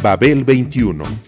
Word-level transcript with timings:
Babel 0.00 0.44
21 0.44 1.02
I 1.02 1.27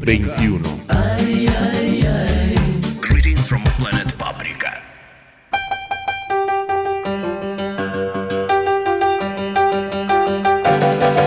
21. 0.00 0.62
Greetings 3.02 3.46
from 3.46 3.62
planet 3.76 4.16
Paprika. 4.16 4.80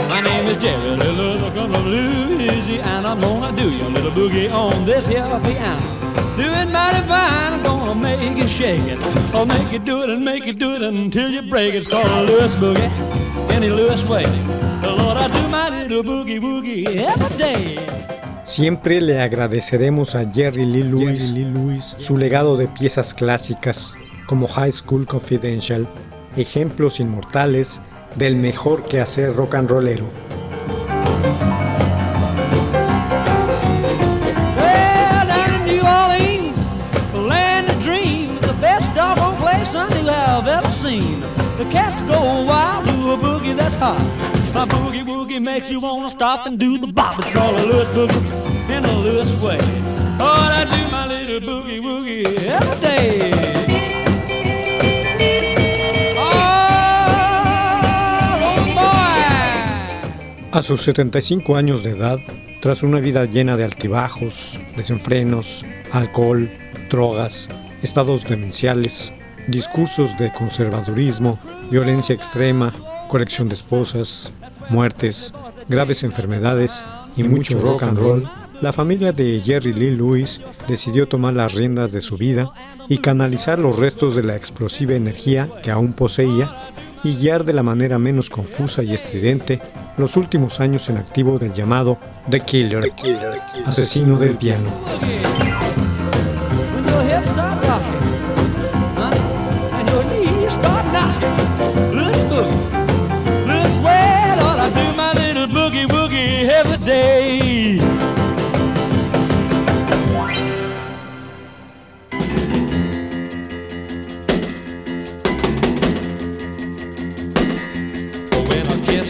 My 0.09 0.21
name 0.21 0.47
is 0.47 0.57
Jerry 0.57 0.97
Lillis, 0.97 1.43
I 1.43 1.53
come 1.53 1.71
from 1.71 1.85
Louisiana. 1.85 3.09
I'm 3.09 3.21
gonna 3.21 3.55
do 3.55 3.69
your 3.69 3.89
little 3.89 4.09
boogie 4.09 4.51
on 4.51 4.85
this 4.85 5.05
here 5.05 5.21
piano. 5.43 5.79
Do 6.35 6.41
it 6.41 6.71
mighty 6.71 7.05
fine, 7.07 7.53
I'm 7.53 7.61
gonna 7.61 7.93
make 7.93 8.37
it 8.43 8.49
shake 8.49 8.81
it. 8.87 8.97
I'll 9.35 9.45
make 9.45 9.71
it 9.71 9.85
do 9.85 10.01
it 10.01 10.09
and 10.09 10.25
make 10.25 10.47
it 10.47 10.57
do 10.57 10.73
it 10.73 10.81
until 10.81 11.29
you 11.29 11.43
break 11.43 11.75
it. 11.75 11.77
It's 11.77 11.87
called 11.87 12.07
a 12.07 12.23
Lewis 12.23 12.55
boogie, 12.55 12.89
any 13.51 13.69
Lewis 13.69 14.03
way. 14.05 14.25
Lord, 14.81 15.17
I 15.17 15.27
do 15.31 15.47
my 15.47 15.69
little 15.69 16.01
boogie 16.03 16.39
woogie 16.39 16.87
every 16.87 17.37
day. 17.37 18.12
Siempre 18.43 18.99
le 18.99 19.21
agradeceremos 19.21 20.15
a 20.15 20.29
Jerry 20.29 20.65
Lee 20.65 20.83
Lewis, 20.83 21.95
su 21.97 22.17
legado 22.17 22.57
de 22.57 22.67
piezas 22.67 23.13
clásicas 23.13 23.95
como 24.27 24.47
High 24.47 24.73
School 24.73 25.07
Confidential, 25.07 25.87
ejemplos 26.35 26.99
inmortales 26.99 27.79
del 28.15 28.35
mejor 28.35 28.83
quehacer 28.83 29.33
rock 29.33 29.55
and 29.55 29.69
rollero. 29.69 30.05
The 41.57 41.65
cats 41.65 42.01
go 42.03 42.45
wild 42.45 42.85
to 42.87 43.11
a 43.13 43.17
boogie 43.17 43.55
that's 43.55 43.75
hot. 43.75 44.32
My 44.63 44.69
boogie 44.69 45.03
woogie 45.03 45.41
makes 45.41 45.69
you 45.69 45.81
wanna 45.81 46.09
stop 46.09 46.45
and 46.45 46.57
do 46.57 46.77
the 46.77 46.87
bop. 46.87 47.19
It's 47.19 47.29
called 47.31 47.59
a 47.59 47.65
Lewis 47.65 47.89
boogie 47.89 48.69
in 48.69 48.85
a 48.85 48.97
Lewis 48.99 49.29
way. 49.41 49.57
Oh, 50.21 50.23
I 50.23 50.63
do 50.63 50.89
my 50.89 51.05
little 51.05 51.41
boogie 51.41 51.81
woogie 51.81 52.25
every 52.47 52.79
day. 52.79 53.33
Oh, 56.15 56.23
oh. 58.77 60.57
A 60.57 60.61
sus 60.61 60.81
75 60.83 61.57
años 61.57 61.83
de 61.83 61.89
edad, 61.89 62.19
tras 62.61 62.83
una 62.83 63.01
vida 63.01 63.25
llena 63.25 63.57
de 63.57 63.65
altibajos, 63.65 64.61
desenfrenos, 64.77 65.65
alcohol, 65.91 66.49
drogas, 66.89 67.49
estados 67.81 68.23
demenciales, 68.23 69.11
discursos 69.45 70.17
de 70.17 70.31
conservadurismo, 70.31 71.37
violencia 71.69 72.15
extrema, 72.15 72.71
colección 73.09 73.49
de 73.49 73.55
esposas, 73.55 74.31
muertes, 74.69 75.33
graves 75.67 76.03
enfermedades 76.03 76.83
y 77.15 77.23
mucho 77.23 77.57
rock 77.57 77.83
and 77.83 77.97
roll, 77.97 78.29
la 78.61 78.71
familia 78.71 79.11
de 79.11 79.41
Jerry 79.43 79.73
Lee 79.73 79.91
Lewis 79.91 80.41
decidió 80.67 81.07
tomar 81.07 81.33
las 81.33 81.53
riendas 81.53 81.91
de 81.91 82.01
su 82.01 82.17
vida 82.17 82.51
y 82.87 82.99
canalizar 82.99 83.59
los 83.59 83.77
restos 83.77 84.15
de 84.15 84.23
la 84.23 84.35
explosiva 84.35 84.93
energía 84.93 85.49
que 85.61 85.71
aún 85.71 85.93
poseía 85.93 86.71
y 87.03 87.17
guiar 87.17 87.43
de 87.43 87.53
la 87.53 87.63
manera 87.63 87.99
menos 87.99 88.29
confusa 88.29 88.81
y 88.81 88.93
estridente 88.93 89.61
los 89.97 90.15
últimos 90.15 90.59
años 90.59 90.89
en 90.89 90.97
activo 90.97 91.37
del 91.39 91.53
llamado 91.53 91.97
The 92.29 92.39
Killer, 92.39 92.89
asesino 93.65 94.17
del 94.17 94.37
piano. 94.37 94.71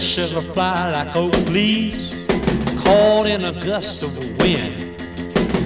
A 0.04 0.42
fly 0.54 0.92
like 0.92 1.16
oak 1.16 1.34
leaves, 1.48 2.14
caught 2.84 3.26
in 3.26 3.46
a 3.46 3.54
gust 3.54 4.04
of 4.04 4.12
wind. 4.42 4.76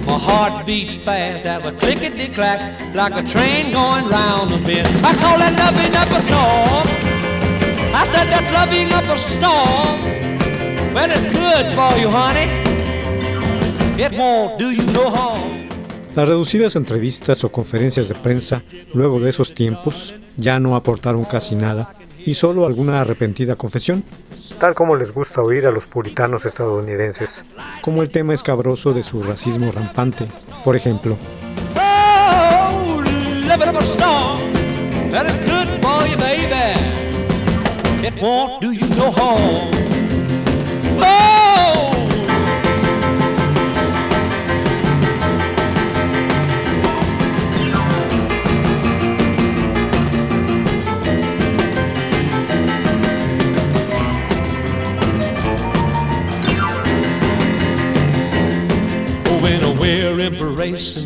My 0.06 0.16
heart 0.16 0.64
beats 0.64 0.94
fast 0.94 1.44
as 1.44 1.66
a 1.66 1.72
clickety 1.72 2.28
clack, 2.28 2.60
like 2.94 3.14
a 3.14 3.24
train 3.28 3.72
going 3.72 4.06
round 4.08 4.52
the 4.52 4.58
bend. 4.64 4.86
I 5.04 5.12
call 5.16 5.38
that 5.38 5.58
loving 5.58 5.92
a. 5.92 6.02
I 7.92 8.06
said 8.06 8.28
that's 8.30 8.48
loving 8.52 8.92
up 8.92 9.04
a 9.10 9.18
storm. 9.18 10.94
Well, 10.94 11.10
it's 11.10 11.26
good 11.32 11.66
for 11.74 11.98
you, 11.98 12.08
honey. 12.08 12.48
It 14.00 14.12
won't 14.12 14.56
do 14.56 14.70
you 14.70 14.86
no 14.92 15.10
harm. 15.10 15.68
Las 16.14 16.28
reducidas 16.28 16.76
entrevistas 16.76 17.42
o 17.42 17.50
conferencias 17.50 18.08
de 18.08 18.14
prensa 18.14 18.62
luego 18.94 19.18
de 19.18 19.30
esos 19.30 19.52
tiempos 19.52 20.14
ya 20.36 20.60
no 20.60 20.76
aportaron 20.76 21.24
casi 21.24 21.56
nada 21.56 21.92
y 22.28 22.34
solo 22.34 22.66
alguna 22.66 23.00
arrepentida 23.00 23.56
confesión, 23.56 24.04
tal 24.58 24.74
como 24.74 24.96
les 24.96 25.12
gusta 25.12 25.40
oír 25.42 25.66
a 25.66 25.70
los 25.70 25.86
puritanos 25.86 26.44
estadounidenses, 26.44 27.44
como 27.82 28.02
el 28.02 28.10
tema 28.10 28.34
escabroso 28.34 28.92
de 28.92 29.04
su 29.04 29.22
racismo 29.22 29.70
rampante, 29.72 30.26
por 30.64 30.76
ejemplo. 30.76 31.16
Oh, 38.20 38.58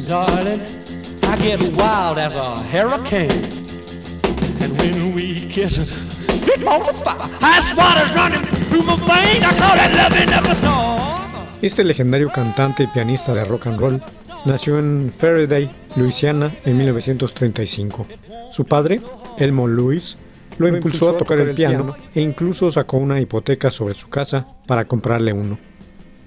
darling, 0.07 0.61
I 1.25 1.37
get 1.37 1.63
wild 1.77 2.19
as 2.19 2.35
a 2.35 2.57
hurricane. 2.73 3.31
And 4.61 4.77
when 4.79 5.15
we 5.15 5.47
kiss, 5.49 5.79
it 5.79 6.67
on 6.67 6.81
the 6.85 6.93
fire. 7.05 7.29
Ice 7.43 7.77
water's 7.77 8.13
running 8.15 8.43
through 8.69 8.83
my 8.83 8.97
veins. 8.97 9.45
I 9.45 9.53
call 9.59 9.77
that 9.77 9.93
loving 9.95 10.33
up 10.35 10.45
a 10.45 10.55
storm. 10.55 11.03
Este 11.63 11.85
legendario 11.85 12.31
cantante 12.31 12.83
y 12.83 12.87
pianista 12.89 13.35
de 13.35 13.45
rock 13.45 13.69
and 13.69 13.79
roll 13.79 14.03
nació 14.45 14.79
en 14.79 15.13
Faraday, 15.13 15.71
Luisiana, 15.95 16.53
en 16.65 16.77
1935. 16.77 18.07
Su 18.51 18.65
padre, 18.65 19.01
Elmo 19.39 19.69
Lewis, 19.69 20.19
lo 20.59 20.67
impulsó 20.67 21.11
a 21.11 21.19
tocar 21.19 21.39
el 21.39 21.55
piano 21.55 21.95
e 22.15 22.21
incluso 22.21 22.71
sacó 22.71 22.97
una 22.97 23.21
hipoteca 23.21 23.71
sobre 23.71 23.95
su 23.95 24.09
casa 24.09 24.47
para 24.67 24.87
comprarle 24.87 25.33
uno. 25.33 25.59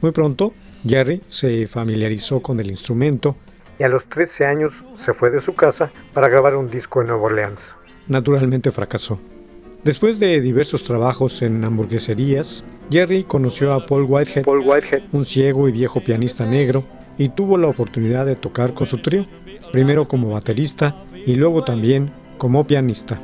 Muy 0.01 0.11
pronto, 0.11 0.53
Jerry 0.87 1.21
se 1.27 1.67
familiarizó 1.67 2.41
con 2.41 2.59
el 2.59 2.69
instrumento 2.69 3.35
y 3.79 3.83
a 3.83 3.89
los 3.89 4.05
13 4.05 4.45
años 4.45 4.83
se 4.93 5.13
fue 5.13 5.31
de 5.31 5.39
su 5.39 5.55
casa 5.55 5.91
para 6.13 6.29
grabar 6.29 6.55
un 6.55 6.69
disco 6.69 7.01
en 7.01 7.07
Nueva 7.07 7.23
Orleans. 7.23 7.75
Naturalmente 8.07 8.71
fracasó. 8.71 9.19
Después 9.83 10.19
de 10.19 10.41
diversos 10.41 10.83
trabajos 10.83 11.41
en 11.41 11.63
hamburgueserías, 11.63 12.63
Jerry 12.89 13.23
conoció 13.23 13.73
a 13.73 13.85
Paul 13.85 14.03
Whitehead, 14.03 14.45
un 15.11 15.25
ciego 15.25 15.67
y 15.67 15.71
viejo 15.71 16.01
pianista 16.03 16.45
negro, 16.45 16.85
y 17.17 17.29
tuvo 17.29 17.57
la 17.57 17.67
oportunidad 17.67 18.25
de 18.25 18.35
tocar 18.35 18.73
con 18.73 18.85
su 18.85 19.01
trío, 19.01 19.25
primero 19.71 20.07
como 20.07 20.29
baterista 20.29 21.03
y 21.25 21.35
luego 21.35 21.63
también 21.63 22.11
como 22.37 22.67
pianista. 22.67 23.19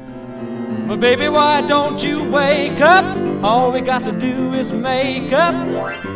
Well, 0.92 1.00
baby, 1.00 1.30
why 1.30 1.62
don't 1.62 2.04
you 2.04 2.22
wake 2.22 2.82
up? 2.82 3.06
All 3.46 3.72
we 3.72 3.80
got 3.80 4.04
to 4.04 4.12
do 4.12 4.54
is 4.54 4.74
make 4.74 5.32
up. 5.32 5.56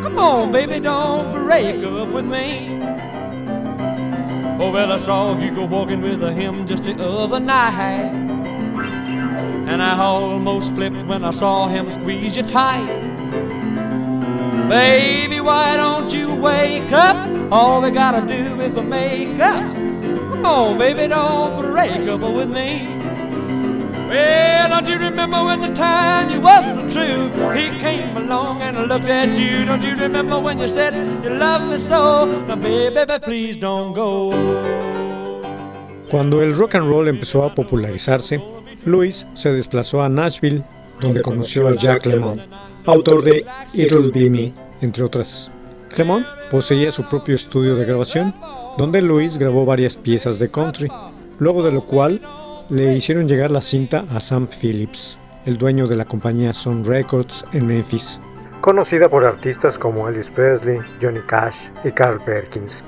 Come 0.02 0.18
on, 0.18 0.52
baby, 0.52 0.80
don't 0.80 1.32
break 1.32 1.82
up 1.82 2.08
with 2.08 2.26
me. 2.26 2.78
Oh, 4.60 4.70
well, 4.70 4.92
I 4.92 4.98
saw 4.98 5.34
you 5.38 5.50
go 5.50 5.64
walking 5.64 6.02
with 6.02 6.20
him 6.20 6.66
just 6.66 6.84
the 6.84 7.02
other 7.02 7.40
night. 7.40 8.12
And 9.66 9.82
I 9.82 9.98
almost 9.98 10.74
flipped 10.74 11.06
when 11.06 11.24
I 11.24 11.30
saw 11.30 11.68
him 11.68 11.90
squeeze 11.90 12.36
you 12.36 12.42
tight. 12.42 12.86
Baby, 14.68 15.40
why 15.40 15.78
don't 15.78 16.12
you 16.12 16.34
wake 16.34 16.92
up? 16.92 17.16
All 17.50 17.80
we 17.80 17.90
gotta 17.90 18.26
do 18.26 18.60
is 18.60 18.76
make 18.76 19.40
up. 19.40 19.74
Come 19.74 20.44
on, 20.44 20.76
baby, 20.76 21.08
don't 21.08 21.62
break 21.62 22.06
up 22.10 22.20
with 22.20 22.50
me. 22.50 23.05
Well, 24.08 24.68
don't 24.68 24.88
you 24.88 24.98
remember 24.98 25.42
when 25.44 25.60
the 25.60 25.74
time 25.74 26.30
you 26.30 26.40
was 26.40 26.64
so 26.74 26.90
true? 26.90 27.28
He 27.52 27.76
came 27.80 28.16
along 28.16 28.62
and 28.62 28.86
looked 28.88 29.08
at 29.08 29.36
you. 29.36 29.64
Don't 29.64 29.82
you 29.82 29.96
remember 29.96 30.38
when 30.38 30.60
you 30.60 30.68
said 30.68 30.94
you 31.24 31.30
love 31.30 31.68
me 31.68 31.76
so? 31.76 32.24
Now, 32.46 32.54
baby, 32.54 33.18
please 33.20 33.56
don't 33.56 33.94
go. 33.94 34.30
Cuando 36.08 36.40
el 36.40 36.54
rock 36.54 36.76
and 36.76 36.88
roll 36.88 37.08
empezó 37.08 37.42
a 37.42 37.52
popularizarse, 37.52 38.40
Louis 38.84 39.26
se 39.34 39.52
desplazó 39.52 40.02
a 40.02 40.08
Nashville, 40.08 40.62
donde 41.00 41.20
conoció 41.20 41.66
a 41.66 41.74
Jack 41.74 42.06
Lemmon, 42.06 42.40
autor 42.84 43.24
de 43.24 43.44
It'll 43.72 44.12
Be 44.12 44.30
Me, 44.30 44.54
entre 44.82 45.02
otras. 45.02 45.50
Lemmon 45.96 46.24
poseía 46.48 46.92
su 46.92 47.08
propio 47.08 47.34
estudio 47.34 47.74
de 47.74 47.84
grabación, 47.84 48.32
donde 48.78 49.02
Louis 49.02 49.36
grabó 49.36 49.64
varias 49.64 49.96
piezas 49.96 50.38
de 50.38 50.48
country, 50.48 50.88
luego 51.40 51.64
de 51.64 51.72
lo 51.72 51.86
cual 51.86 52.20
le 52.68 52.96
hicieron 52.96 53.28
llegar 53.28 53.52
la 53.52 53.60
cinta 53.60 54.04
a 54.10 54.20
Sam 54.20 54.48
Phillips, 54.48 55.16
el 55.44 55.56
dueño 55.56 55.86
de 55.86 55.96
la 55.96 56.04
compañía 56.04 56.52
Sun 56.52 56.84
Records 56.84 57.44
en 57.52 57.66
Memphis, 57.66 58.20
conocida 58.60 59.08
por 59.08 59.24
artistas 59.24 59.78
como 59.78 60.08
Elvis 60.08 60.30
Presley, 60.30 60.80
Johnny 61.00 61.20
Cash 61.28 61.68
y 61.84 61.92
Carl 61.92 62.20
Perkins. 62.24 62.84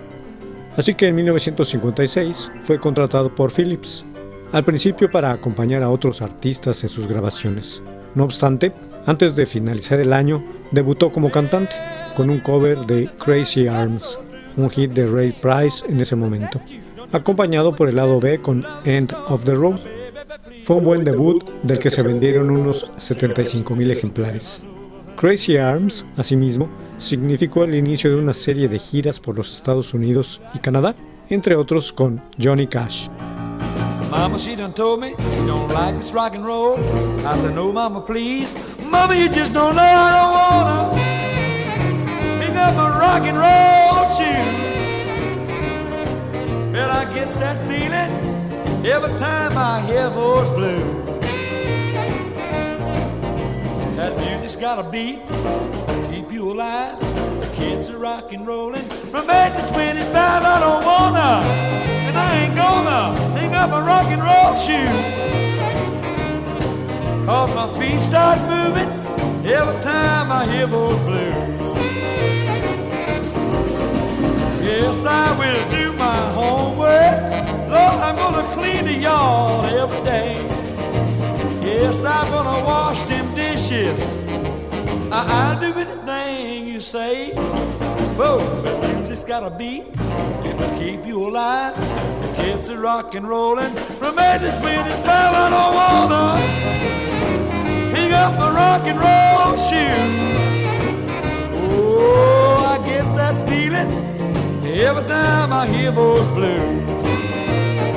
Así 0.76 0.94
que 0.94 1.06
en 1.06 1.14
1956 1.14 2.50
fue 2.60 2.80
contratado 2.80 3.32
por 3.32 3.52
Phillips, 3.52 4.04
al 4.50 4.64
principio 4.64 5.08
para 5.08 5.30
acompañar 5.30 5.84
a 5.84 5.90
otros 5.90 6.22
artistas 6.22 6.82
en 6.82 6.88
sus 6.88 7.06
grabaciones. 7.06 7.80
No 8.16 8.24
obstante, 8.24 8.72
antes 9.06 9.36
de 9.36 9.46
finalizar 9.46 10.00
el 10.00 10.12
año, 10.12 10.44
debutó 10.72 11.12
como 11.12 11.30
cantante 11.30 11.76
con 12.16 12.30
un 12.30 12.40
cover 12.40 12.78
de 12.86 13.08
Crazy 13.18 13.68
Arms, 13.68 14.18
un 14.56 14.70
hit 14.70 14.90
de 14.90 15.06
Ray 15.06 15.32
Price 15.40 15.86
en 15.88 16.00
ese 16.00 16.16
momento 16.16 16.60
acompañado 17.12 17.74
por 17.74 17.88
el 17.88 17.96
lado 17.96 18.20
B 18.20 18.40
con 18.40 18.64
End 18.84 19.14
of 19.28 19.44
the 19.44 19.54
Road. 19.54 19.78
Fue 20.62 20.76
un 20.76 20.84
buen 20.84 21.04
debut 21.04 21.42
del 21.62 21.78
que 21.78 21.90
se 21.90 22.02
vendieron 22.02 22.50
unos 22.50 22.92
75.000 22.96 23.90
ejemplares. 23.90 24.66
Crazy 25.16 25.56
Arms, 25.56 26.06
asimismo, 26.16 26.68
significó 26.98 27.64
el 27.64 27.74
inicio 27.74 28.10
de 28.10 28.16
una 28.16 28.34
serie 28.34 28.68
de 28.68 28.78
giras 28.78 29.18
por 29.18 29.36
los 29.36 29.52
Estados 29.52 29.94
Unidos 29.94 30.40
y 30.54 30.58
Canadá, 30.58 30.94
entre 31.28 31.56
otros 31.56 31.92
con 31.92 32.22
Johnny 32.40 32.66
Cash. 32.66 33.08
Mama, 34.10 34.38
she 34.38 34.56
done 34.56 34.72
told 34.72 35.00
me 35.00 35.10
you 35.10 35.46
don't 35.46 35.72
like 35.72 35.96
this 35.98 36.12
rock 36.12 36.34
and 36.34 36.44
roll. 36.44 36.78
I 37.26 37.36
said, 37.36 37.54
no, 37.54 37.72
mama, 37.72 38.00
please. 38.00 38.54
Mama, 38.82 39.14
you 39.14 39.28
just 39.28 39.52
don't 39.52 39.76
know 39.76 39.82
I 39.82 40.10
don't 40.16 40.32
wanna 41.92 42.46
pick 42.46 42.56
up 42.56 42.74
a 42.74 42.98
rock 42.98 43.22
and 43.24 43.36
roll 43.36 43.77
Well, 47.08 47.16
I 47.16 47.24
get 47.24 47.28
that 47.40 47.56
feeling 47.66 48.10
every 48.86 49.18
time 49.18 49.56
I 49.56 49.80
hear 49.80 50.10
those 50.10 50.48
blues. 50.50 51.20
That 53.96 54.16
music's 54.18 54.56
got 54.56 54.78
a 54.78 54.82
beat, 54.82 55.20
keep 56.10 56.30
you 56.30 56.52
alive. 56.52 57.00
The 57.40 57.50
kids 57.54 57.88
are 57.88 57.98
rockin' 57.98 58.44
rollin'. 58.44 58.84
From 59.10 59.30
8 59.30 59.52
to 59.56 59.72
25, 59.72 60.14
I 60.14 60.60
don't 60.60 60.84
wanna, 60.84 61.42
and 62.08 62.16
I 62.16 62.38
ain't 62.40 62.54
gonna 62.54 63.14
pick 63.38 63.52
up 63.52 63.70
a 63.70 63.82
rock 63.82 64.06
and 64.10 64.22
roll 64.22 64.56
shoe. 64.56 64.92
Cause 67.26 67.54
my 67.54 67.68
feet 67.78 68.00
start 68.00 68.38
moving 68.40 68.90
every 69.46 69.82
time 69.82 70.30
I 70.30 70.46
hear 70.46 70.66
those 70.66 70.98
blues. 71.00 71.47
Yes, 74.68 75.02
I 75.06 75.26
will 75.40 75.70
do 75.70 75.92
my 75.94 76.20
homework. 76.38 77.16
Lord, 77.72 77.98
I'm 78.06 78.16
gonna 78.16 78.54
clean 78.54 78.84
the 78.84 78.92
yard 78.92 79.72
every 79.72 80.02
day. 80.04 80.34
Yes, 81.62 82.04
I'm 82.04 82.30
gonna 82.30 82.62
wash 82.66 83.02
them 83.04 83.34
dishes. 83.34 83.98
I, 85.10 85.20
I'll 85.38 85.58
do 85.58 85.72
anything 85.78 86.68
you 86.68 86.82
say. 86.82 87.30
Whoa, 88.18 88.38
but 88.62 88.76
you 88.90 89.08
just 89.08 89.26
gotta 89.26 89.48
beat. 89.48 89.84
It'll 90.44 90.78
keep 90.78 91.06
you 91.06 91.26
alive. 91.26 91.74
The 92.20 92.42
kids 92.42 92.68
are 92.68 92.78
rock 92.78 93.14
and 93.14 93.26
rolling. 93.26 93.74
From 94.00 94.18
8 94.18 94.38
to 94.40 94.50
25, 94.60 95.06
I 95.06 95.48
don't 95.56 95.74
wanna 95.80 96.24
pick 97.94 98.12
up 98.12 98.34
a 98.34 98.52
rock 98.52 98.82
and 98.86 98.98
roll 99.00 99.27
every 104.78 105.04
time 105.06 105.52
I 105.52 105.66
hear 105.66 105.92
those 105.92 106.28
blues. 106.28 106.88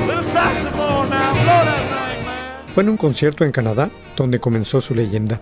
Little 0.08 0.24
saxophone 0.24 1.10
now, 1.10 1.34
blow 1.34 1.64
that 1.64 1.88
thing, 1.90 2.26
man. 2.26 2.74
Fue 2.74 2.84
en 2.84 2.90
un 2.90 2.98
concierto 2.98 3.46
en 3.46 3.52
Canadá 3.52 3.92
donde 4.16 4.40
comenzó 4.40 4.82
su 4.82 4.96
leyenda. 4.96 5.42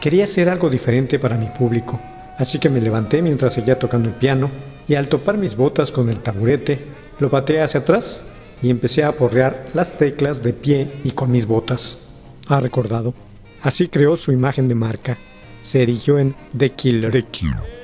Quería 0.00 0.24
hacer 0.24 0.48
algo 0.48 0.70
diferente 0.70 1.18
para 1.18 1.36
mi 1.36 1.46
público, 1.46 2.00
así 2.38 2.58
que 2.58 2.70
me 2.70 2.80
levanté 2.80 3.20
mientras 3.20 3.54
seguía 3.54 3.78
tocando 3.78 4.08
el 4.08 4.14
piano 4.14 4.50
y 4.86 4.94
al 4.94 5.08
topar 5.08 5.36
mis 5.36 5.56
botas 5.56 5.92
con 5.92 6.08
el 6.08 6.20
taburete, 6.20 6.86
lo 7.18 7.28
pateé 7.28 7.62
hacia 7.62 7.80
atrás 7.80 8.24
y 8.62 8.70
empecé 8.70 9.04
a 9.04 9.12
porrear 9.12 9.66
las 9.74 9.98
teclas 9.98 10.42
de 10.42 10.52
pie 10.52 10.90
y 11.04 11.10
con 11.10 11.30
mis 11.30 11.46
botas. 11.46 12.08
Ha 12.46 12.60
recordado. 12.60 13.12
Así 13.60 13.88
creó 13.88 14.16
su 14.16 14.32
imagen 14.32 14.68
de 14.68 14.74
marca. 14.74 15.18
Se 15.60 15.82
erigió 15.82 16.18
en 16.18 16.34
The 16.56 16.70
Killer, 16.70 17.26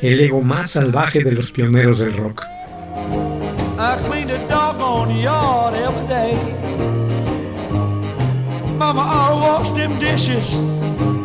el 0.01 0.21
ego 0.21 0.41
más 0.41 0.71
salvaje 0.71 1.25
de 1.25 1.33
los 1.33 1.51
pioneros 1.51 1.99
del 1.99 2.17
rock. 2.17 2.54
I 2.97 4.01
clean 4.07 4.29
the 4.29 4.39
doggone 4.49 5.17
yard 5.17 5.75
every 5.75 6.07
day. 6.07 6.35
Mama, 8.77 9.03
I'll 9.03 9.41
wash 9.41 9.71
them 9.71 9.99
dishes. 9.99 10.49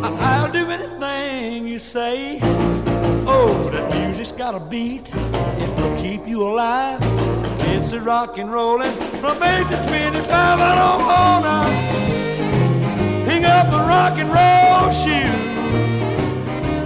I- 0.03 0.41
will 0.41 0.51
do 0.51 0.69
anything 0.69 1.67
you 1.67 1.79
say. 1.79 2.39
Oh, 3.27 3.69
that 3.71 3.93
music's 3.93 4.31
got 4.31 4.55
a 4.55 4.59
beat. 4.59 5.07
It 5.63 5.69
will 5.77 5.95
keep 6.01 6.27
you 6.27 6.41
alive. 6.43 6.99
It's 7.71 7.91
a 7.93 7.99
rock 7.99 8.37
and 8.37 8.51
rollin' 8.51 8.93
from 9.21 9.41
8 9.43 9.67
to 9.69 9.77
25. 9.87 10.59
I 10.59 10.75
don't 10.81 11.05
wanna 11.11 11.59
hang 13.29 13.45
up 13.45 13.67
a 13.73 13.81
rock 13.93 14.17
and 14.17 14.29
roll 14.37 14.91
shoe. 15.01 15.33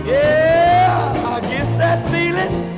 Yeah, 0.06 1.34
I 1.34 1.40
get 1.42 1.68
that 1.78 2.00
feeling 2.12 2.73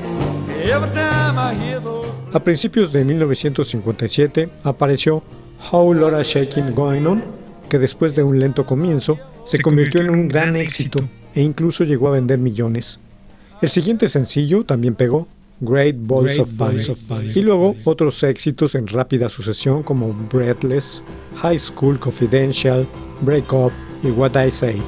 A 2.34 2.40
principios 2.44 2.92
de 2.92 3.06
1957 3.06 4.50
apareció 4.64 5.24
How 5.72 5.94
Laura 5.94 6.24
Shaking 6.24 6.74
Going 6.74 7.06
On, 7.06 7.24
que 7.70 7.78
después 7.80 8.16
de 8.16 8.24
un 8.24 8.40
lento 8.40 8.66
comienzo 8.66 9.20
se 9.46 9.60
convirtió 9.60 10.02
en 10.02 10.10
un 10.10 10.28
gran 10.28 10.56
éxito 10.56 11.08
e 11.36 11.42
incluso 11.42 11.84
llegó 11.84 12.08
a 12.08 12.12
vender 12.12 12.40
millones. 12.40 13.00
El 13.62 13.70
siguiente 13.70 14.10
sencillo 14.10 14.66
también 14.66 14.96
pegó, 14.96 15.28
Great 15.60 15.96
Balls, 16.00 16.40
of, 16.40 16.50
Fire. 16.50 17.32
y 17.34 17.42
luego 17.42 17.76
otros 17.86 18.22
éxitos 18.24 18.76
en 18.76 18.88
rápida 18.88 19.30
sucesión 19.30 19.84
como 19.84 20.14
Breathless, 20.32 21.04
High 21.38 21.60
School 21.60 22.00
Confidential, 22.00 22.88
Break 23.22 23.54
Up 23.54 23.72
y 24.04 24.08
What 24.08 24.32
I 24.44 24.52
Say. 24.52 24.82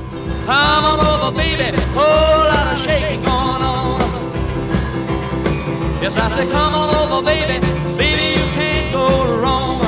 Yes, 6.01 6.15
I 6.15 6.29
say, 6.37 6.47
come 6.51 6.73
on 6.75 6.95
over, 6.95 7.25
baby. 7.25 7.59
Baby, 7.97 8.39
you 8.39 8.45
can't 8.53 8.93
go 8.93 9.07
wrong. 9.41 9.81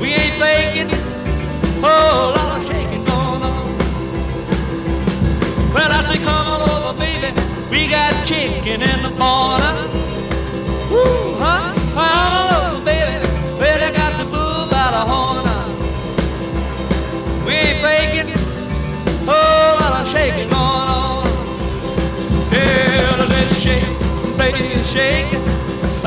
We 0.00 0.08
ain't 0.14 0.34
faking. 0.40 0.90
Oh, 1.82 2.32
lot 2.36 2.60
of 2.60 2.66
shaking 2.66 3.04
going 3.04 3.42
on. 3.42 3.76
Well, 5.74 5.90
I 5.92 6.00
say, 6.08 6.18
come 6.22 6.46
on 6.46 6.60
over, 6.70 6.98
baby. 6.98 7.32
We 7.70 7.88
got 7.88 8.26
chicken 8.26 8.82
in 8.82 9.02
the 9.02 9.10
corner. 9.18 10.03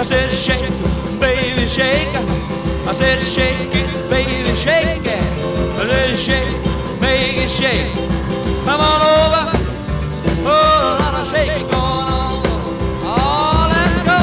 Said, 0.08 0.32
shake 0.32 0.64
it, 0.64 0.72
baby, 1.20 1.68
shake 1.68 2.14
it. 2.16 2.26
I 2.88 2.94
said, 2.94 3.20
shake 3.24 3.76
it, 3.76 4.10
baby, 4.10 4.56
shake 4.56 5.06
it. 5.06 5.22
I 5.78 5.86
said, 5.86 6.16
shake 6.16 6.48
it, 6.48 7.02
make 7.02 7.38
it 7.44 7.50
shake. 7.50 7.92
Come 8.64 8.80
on 8.80 9.02
over. 9.02 9.52
Oh, 10.46 10.48
a 10.48 11.00
lot 11.02 11.14
of 11.14 11.28
shaking 11.30 11.68
going 11.68 12.08
on. 12.08 12.42
Oh, 13.04 13.68
let's 13.74 14.00
go. 14.08 14.20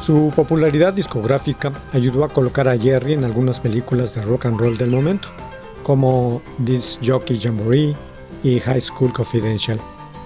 Su 0.00 0.32
popularidad 0.34 0.92
discográfica 0.92 1.70
ayudó 1.92 2.24
a 2.24 2.28
colocar 2.30 2.66
a 2.66 2.76
Jerry 2.76 3.12
en 3.12 3.22
algunas 3.22 3.60
películas 3.60 4.12
de 4.16 4.22
rock 4.22 4.46
and 4.46 4.58
roll 4.58 4.76
del 4.76 4.90
momento, 4.90 5.28
como 5.84 6.42
This 6.66 6.98
Jockey 7.00 7.38
Jamboree, 7.38 7.94
y 8.42 8.58
High 8.58 8.80
School 8.80 9.12
Confidential. 9.12 9.80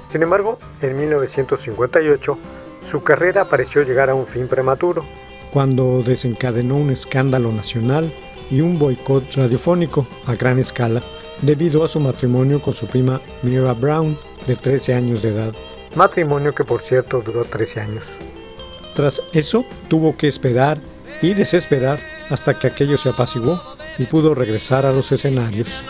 Sin 0.06 0.22
embargo, 0.22 0.58
en 0.80 0.96
1958, 0.96 2.38
su 2.80 3.02
carrera 3.02 3.48
pareció 3.48 3.82
llegar 3.82 4.10
a 4.10 4.14
un 4.14 4.26
fin 4.26 4.48
prematuro, 4.48 5.04
cuando 5.52 6.02
desencadenó 6.02 6.76
un 6.76 6.90
escándalo 6.90 7.52
nacional 7.52 8.12
y 8.50 8.60
un 8.60 8.78
boicot 8.78 9.34
radiofónico 9.34 10.06
a 10.26 10.34
gran 10.34 10.58
escala 10.58 11.02
debido 11.42 11.84
a 11.84 11.88
su 11.88 12.00
matrimonio 12.00 12.60
con 12.60 12.72
su 12.72 12.86
prima 12.86 13.20
Mira 13.42 13.72
Brown, 13.74 14.18
de 14.46 14.56
13 14.56 14.94
años 14.94 15.22
de 15.22 15.30
edad. 15.30 15.54
Matrimonio 15.94 16.54
que 16.54 16.64
por 16.64 16.80
cierto 16.80 17.22
duró 17.22 17.44
13 17.44 17.80
años. 17.80 18.16
Tras 18.94 19.22
eso, 19.32 19.64
tuvo 19.88 20.16
que 20.16 20.28
esperar 20.28 20.80
y 21.22 21.34
desesperar 21.34 22.00
hasta 22.30 22.58
que 22.58 22.66
aquello 22.66 22.96
se 22.96 23.08
apaciguó 23.08 23.60
y 23.96 24.06
pudo 24.06 24.34
regresar 24.34 24.86
a 24.86 24.92
los 24.92 25.12
escenarios. 25.12 25.84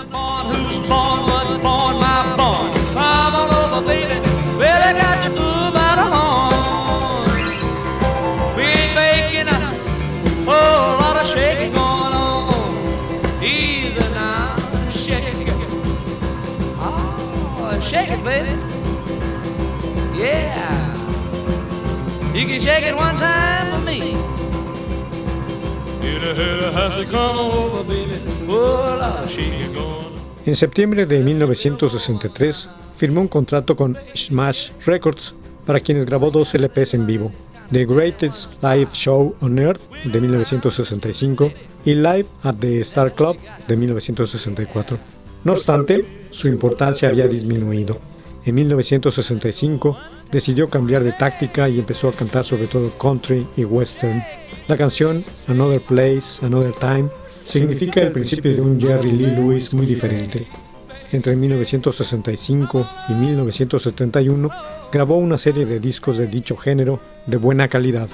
En 30.45 30.57
septiembre 30.57 31.07
de 31.07 31.23
1963 31.23 32.69
firmó 32.97 33.21
un 33.21 33.29
contrato 33.29 33.77
con 33.77 33.97
Smash 34.15 34.71
Records, 34.85 35.35
para 35.65 35.79
quienes 35.79 36.05
grabó 36.05 36.31
dos 36.33 36.53
LPs 36.55 36.95
en 36.95 37.07
vivo, 37.07 37.31
The 37.71 37.85
Greatest 37.85 38.63
Live 38.63 38.89
Show 38.93 39.37
on 39.41 39.59
Earth 39.59 39.91
de 40.05 40.21
1965 40.21 41.53
y 41.85 41.95
Live 41.95 42.27
at 42.43 42.57
the 42.57 42.81
Star 42.81 43.13
Club 43.13 43.37
de 43.69 43.77
1964. 43.77 44.99
No 45.45 45.53
obstante, 45.53 46.27
su 46.31 46.49
importancia 46.49 47.09
había 47.09 47.29
disminuido. 47.29 48.01
En 48.45 48.55
1965 48.55 49.97
decidió 50.31 50.69
cambiar 50.69 51.03
de 51.05 51.13
táctica 51.13 51.69
y 51.69 51.79
empezó 51.79 52.09
a 52.09 52.13
cantar 52.13 52.45
sobre 52.45 52.67
todo 52.67 52.97
country 52.99 53.47
y 53.57 53.65
western. 53.65 54.23
La 54.67 54.77
canción 54.77 55.25
Another 55.47 55.81
Place, 55.81 56.45
Another 56.45 56.73
Time 56.73 57.09
significa 57.45 58.01
el 58.01 58.13
principio 58.13 58.55
de 58.55 58.61
un 58.61 58.81
Jerry 58.81 59.13
Lee 59.13 59.27
Lewis 59.27 59.73
muy 59.73 59.87
diferente. 59.87 60.47
Entre 61.11 61.35
1965 61.35 62.87
y 63.09 63.13
1971 63.15 64.51
grabó 64.93 65.17
una 65.17 65.39
serie 65.39 65.65
de 65.65 65.81
discos 65.81 66.19
de 66.19 66.27
dicho 66.27 66.57
género 66.57 67.01
de 67.27 67.39
buena 67.39 67.69
calidad. 67.69 68.09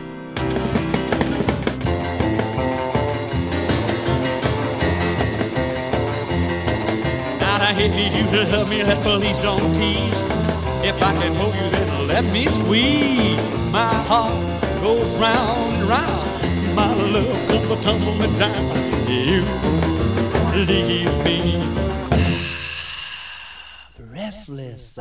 Let 12.14 12.24
me 12.32 12.46
squeeze. 12.46 13.40
My 13.72 13.92
heart 14.06 14.32
goes 14.80 15.16
round 15.16 15.58
and 15.74 15.88
round. 15.88 16.76
My 16.76 16.86
love 17.14 17.48
comes 17.48 17.70
a 17.72 17.76
tumbling 17.82 18.38
down. 18.38 18.64
You 19.08 19.42
leave 20.54 21.12
me 21.24 21.38
breathless. 23.98 24.96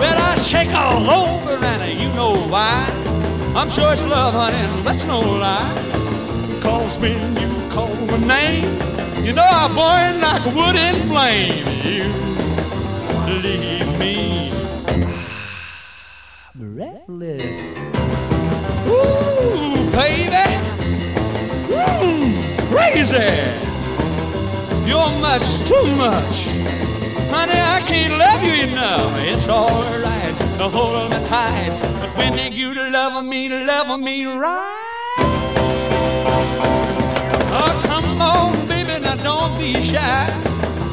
Well, 0.00 0.18
I 0.30 0.36
shake 0.50 0.74
all 0.74 1.08
over, 1.08 1.64
and 1.64 2.00
you 2.00 2.08
know 2.14 2.34
why. 2.50 2.84
I'm 3.54 3.70
sure 3.70 3.92
it's 3.92 4.02
love, 4.02 4.34
honey, 4.34 4.82
that's 4.82 5.04
no 5.06 5.20
lie. 5.20 5.72
Cause 6.60 6.98
when 6.98 7.20
you 7.36 7.48
call 7.70 7.94
my 8.10 8.18
name, 8.26 8.64
you 9.24 9.34
know 9.34 9.46
I 9.46 9.68
burn 9.68 10.20
like 10.20 10.44
wood 10.56 10.74
in 10.74 10.96
flame. 11.08 11.64
You 11.84 12.31
leave 13.40 13.98
me 13.98 14.52
breathless. 16.54 17.56
Ooh, 18.86 19.90
baby, 19.92 20.46
mm, 21.68 22.68
crazy. 22.70 23.32
You're 24.88 25.12
much 25.20 25.46
too 25.66 25.86
much. 25.96 26.36
Honey, 27.30 27.58
I 27.58 27.82
can't 27.86 28.18
love 28.18 28.42
you 28.42 28.54
enough. 28.68 29.12
It's 29.20 29.48
alright 29.48 30.36
to 30.58 30.68
hold 30.68 31.10
me 31.10 31.16
tight. 31.28 31.72
But 32.00 32.16
when 32.18 32.52
you 32.52 32.74
love 32.74 33.24
me, 33.24 33.48
love 33.48 33.98
me 34.00 34.26
right. 34.26 34.78
Oh, 37.54 37.82
come 37.84 38.20
on, 38.20 38.68
baby, 38.68 39.00
now 39.02 39.14
don't 39.16 39.58
be 39.58 39.72
shy. 39.84 40.28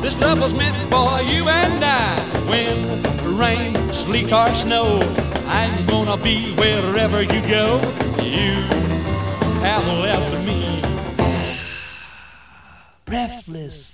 This 0.02 0.18
love 0.22 0.40
was 0.40 0.54
meant 0.54 0.78
for 0.90 1.22
you 1.22 1.50
and 1.50 1.84
I. 1.84 2.16
When 2.50 3.38
rain, 3.38 3.76
sleet, 3.94 4.32
or 4.32 4.48
snow, 4.56 5.02
I'm 5.48 5.86
gonna 5.88 6.16
be 6.24 6.54
wherever 6.56 7.22
you 7.22 7.42
go. 7.48 7.82
You 8.24 8.54
have 9.62 9.86
left 10.02 10.46
me 10.46 10.82
breathless. 13.06 13.94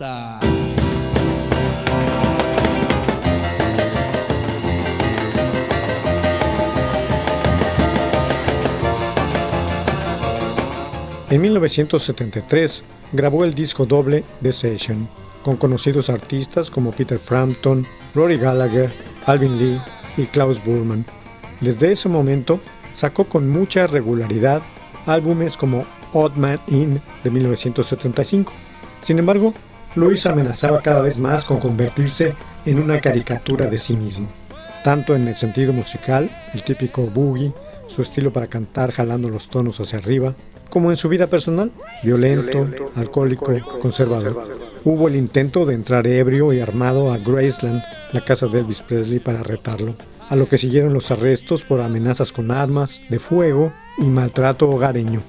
En 11.31 11.41
1973 11.41 12.83
grabó 13.11 13.43
el 13.43 13.55
disco 13.55 13.85
doble 13.85 14.23
The 14.43 14.53
Session 14.53 15.24
con 15.45 15.57
conocidos 15.57 16.09
artistas 16.09 16.71
como 16.71 16.91
Peter 16.91 17.19
Frampton, 17.19 17.85
Rory 18.15 18.39
Gallagher, 18.39 18.91
Alvin 19.27 19.59
Lee 19.59 19.79
y 20.17 20.25
Klaus 20.25 20.63
Burman. 20.65 21.05
Desde 21.61 21.91
ese 21.91 22.09
momento 22.09 22.59
sacó 22.93 23.25
con 23.25 23.47
mucha 23.47 23.85
regularidad 23.85 24.63
álbumes 25.05 25.55
como 25.55 25.85
Odd 26.13 26.35
Man 26.35 26.59
In 26.69 26.99
de 27.23 27.29
1975. 27.29 28.51
Sin 29.03 29.19
embargo, 29.19 29.53
Luis 29.93 30.25
amenazaba 30.25 30.81
cada 30.81 31.01
vez 31.01 31.19
más 31.19 31.45
con 31.45 31.59
convertirse 31.59 32.33
en 32.65 32.79
una 32.79 32.99
caricatura 32.99 33.67
de 33.67 33.77
sí 33.77 33.95
mismo, 33.95 34.27
tanto 34.83 35.15
en 35.15 35.27
el 35.27 35.35
sentido 35.35 35.73
musical, 35.73 36.27
el 36.55 36.63
típico 36.63 37.03
boogie, 37.03 37.53
su 37.85 38.01
estilo 38.01 38.33
para 38.33 38.47
cantar 38.47 38.91
jalando 38.91 39.29
los 39.29 39.47
tonos 39.47 39.79
hacia 39.79 39.99
arriba, 39.99 40.33
como 40.71 40.89
en 40.89 40.97
su 40.97 41.07
vida 41.07 41.27
personal, 41.27 41.71
violento, 42.01 42.67
alcohólico, 42.95 43.53
conservador. 43.79 44.74
Hubo 44.87 45.07
el 45.07 45.15
intento 45.15 45.65
de 45.65 45.73
entrar 45.73 46.05
ebrio 46.05 46.53
y 46.53 46.59
armado 46.59 47.11
a 47.11 47.17
Graceland, 47.17 47.81
la 48.11 48.23
casa 48.23 48.45
de 48.45 48.59
Elvis 48.59 48.81
Presley, 48.81 49.17
para 49.17 49.41
retarlo, 49.41 49.95
a 50.29 50.35
lo 50.35 50.47
que 50.47 50.59
siguieron 50.59 50.93
los 50.93 51.09
arrestos 51.09 51.63
por 51.63 51.81
amenazas 51.81 52.31
con 52.31 52.51
armas 52.51 53.01
de 53.09 53.17
fuego 53.17 53.73
y 53.97 54.11
maltrato 54.11 54.69
hogareño. 54.69 55.23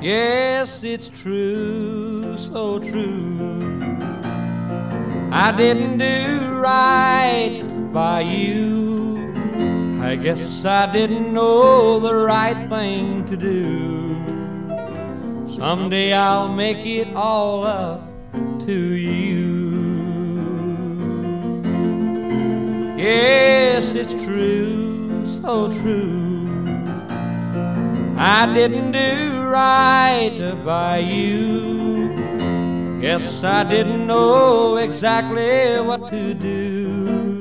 Yes, 0.00 0.84
it's 0.84 1.08
true, 1.08 2.36
so 2.38 2.78
true. 2.78 3.96
I 5.32 5.52
didn't 5.56 5.98
do 5.98 6.50
right 6.60 7.62
by 7.92 8.20
you. 8.20 9.32
I 10.02 10.16
guess 10.16 10.64
I 10.64 10.90
didn't 10.92 11.32
know 11.32 11.98
the 11.98 12.14
right 12.14 12.68
thing 12.68 13.24
to 13.26 13.36
do. 13.36 14.16
Someday 15.48 16.12
I'll 16.12 16.52
make 16.52 16.86
it 16.86 17.14
all 17.16 17.64
up 17.64 18.02
to 18.66 18.72
you. 18.72 19.48
Yes, 22.96 23.94
it's 23.94 24.14
true, 24.24 25.26
so 25.26 25.72
true. 25.72 26.27
I 28.20 28.52
didn't 28.52 28.90
do 28.90 29.42
right 29.42 30.36
by 30.64 30.98
you. 30.98 32.08
Guess 33.00 33.44
I 33.44 33.62
didn't 33.62 34.08
know 34.08 34.76
exactly 34.76 35.80
what 35.80 36.08
to 36.08 36.34
do. 36.34 37.40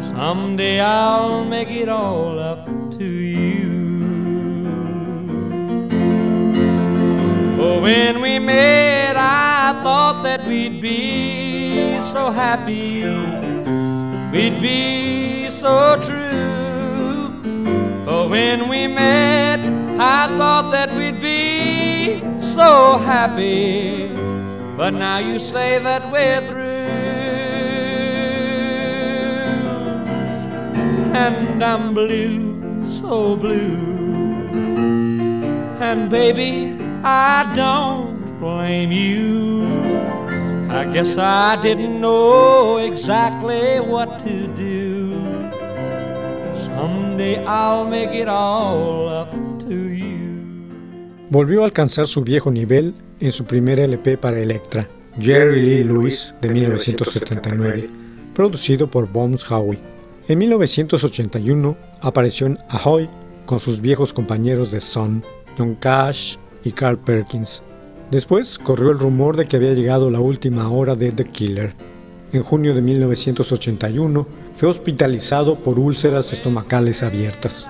Someday 0.00 0.80
I'll 0.80 1.44
make 1.44 1.68
it 1.68 1.90
all 1.90 2.38
up 2.38 2.64
to 2.96 3.04
you. 3.04 4.66
Oh, 7.60 7.82
when 7.82 8.22
we 8.22 8.38
met, 8.38 9.18
I 9.18 9.78
thought 9.82 10.22
that 10.22 10.48
we'd 10.48 10.80
be 10.80 12.00
so 12.00 12.30
happy, 12.30 13.04
we'd 14.32 14.58
be 14.58 15.50
so 15.50 16.00
true. 16.00 16.96
Oh, 18.08 18.28
when 18.28 18.68
we 18.68 18.86
met, 18.86 19.65
I 19.98 20.28
thought 20.36 20.72
that 20.72 20.94
we'd 20.94 21.22
be 21.22 22.20
so 22.38 22.98
happy, 22.98 24.08
but 24.76 24.90
now 24.90 25.16
you 25.16 25.38
say 25.38 25.78
that 25.78 26.12
we're 26.12 26.46
through. 26.46 26.66
And 31.16 31.64
I'm 31.64 31.94
blue, 31.94 32.84
so 32.84 33.36
blue. 33.36 33.96
And 35.80 36.10
baby, 36.10 36.78
I 37.02 37.50
don't 37.56 38.38
blame 38.38 38.92
you. 38.92 39.64
I 40.68 40.84
guess 40.92 41.16
I 41.16 41.56
didn't 41.62 41.98
know 41.98 42.76
exactly 42.76 43.80
what 43.80 44.18
to 44.26 44.46
do. 44.48 45.14
Someday 46.54 47.42
I'll 47.46 47.86
make 47.86 48.10
it 48.10 48.28
all 48.28 49.08
up. 49.08 49.45
Volvió 51.28 51.62
a 51.62 51.64
alcanzar 51.64 52.06
su 52.06 52.22
viejo 52.22 52.52
nivel 52.52 52.94
en 53.18 53.32
su 53.32 53.46
primer 53.46 53.80
LP 53.80 54.16
para 54.16 54.38
Elektra, 54.38 54.88
Jerry 55.18 55.60
Lee 55.60 55.82
Lewis, 55.82 56.32
de 56.40 56.50
1979, 56.50 57.88
producido 58.32 58.88
por 58.88 59.10
Bones 59.10 59.44
Howie. 59.50 59.80
En 60.28 60.38
1981 60.38 61.76
apareció 62.00 62.46
en 62.46 62.58
Ahoy 62.68 63.10
con 63.44 63.58
sus 63.58 63.80
viejos 63.80 64.12
compañeros 64.12 64.70
de 64.70 64.80
Sun, 64.80 65.24
John 65.58 65.74
Cash 65.74 66.36
y 66.62 66.70
Carl 66.70 66.98
Perkins. 66.98 67.60
Después 68.12 68.56
corrió 68.56 68.92
el 68.92 68.98
rumor 69.00 69.36
de 69.36 69.46
que 69.46 69.56
había 69.56 69.74
llegado 69.74 70.12
la 70.12 70.20
última 70.20 70.70
hora 70.70 70.94
de 70.94 71.10
The 71.10 71.24
Killer. 71.24 71.74
En 72.32 72.44
junio 72.44 72.72
de 72.72 72.82
1981 72.82 74.28
fue 74.54 74.68
hospitalizado 74.68 75.56
por 75.56 75.80
úlceras 75.80 76.32
estomacales 76.32 77.02
abiertas. 77.02 77.68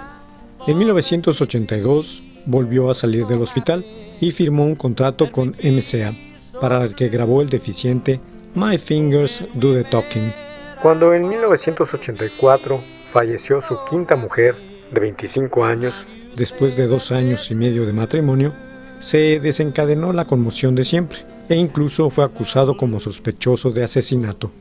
En 0.67 0.77
1982 0.77 2.23
volvió 2.47 2.91
a 2.91 2.95
salir 2.95 3.27
del 3.27 3.43
hospital 3.43 3.85
y 4.21 4.31
firmó 4.31 4.65
un 4.65 4.77
contrato 4.77 5.31
con 5.31 5.57
MCA, 5.63 6.17
para 6.61 6.83
el 6.83 6.95
que 6.95 7.09
grabó 7.09 7.43
el 7.43 7.49
deficiente 7.49 8.21
My 8.55 8.79
Fingers 8.79 9.45
Do 9.55 9.75
the 9.75 9.85
Talking. 9.85 10.33
Cuando 10.81 11.13
en 11.13 11.29
1984 11.29 12.81
falleció 13.07 13.61
su 13.61 13.77
quinta 13.89 14.17
mujer, 14.17 14.57
de 14.91 15.01
25 15.01 15.65
años, 15.65 16.07
después 16.37 16.77
de 16.77 16.87
dos 16.87 17.13
años 17.13 17.51
y 17.51 17.55
medio 17.55 17.87
de 17.87 17.93
matrimonio, 17.93 18.55
se 18.99 19.41
desencadenó 19.41 20.13
la 20.13 20.25
conmoción 20.25 20.75
de 20.75 20.85
siempre 20.85 21.19
e 21.49 21.57
incluso 21.57 22.11
fue 22.11 22.25
acusado 22.25 22.77
como 22.77 22.99
sospechoso 23.01 23.71
de 23.71 23.85
asesinato. 23.85 24.53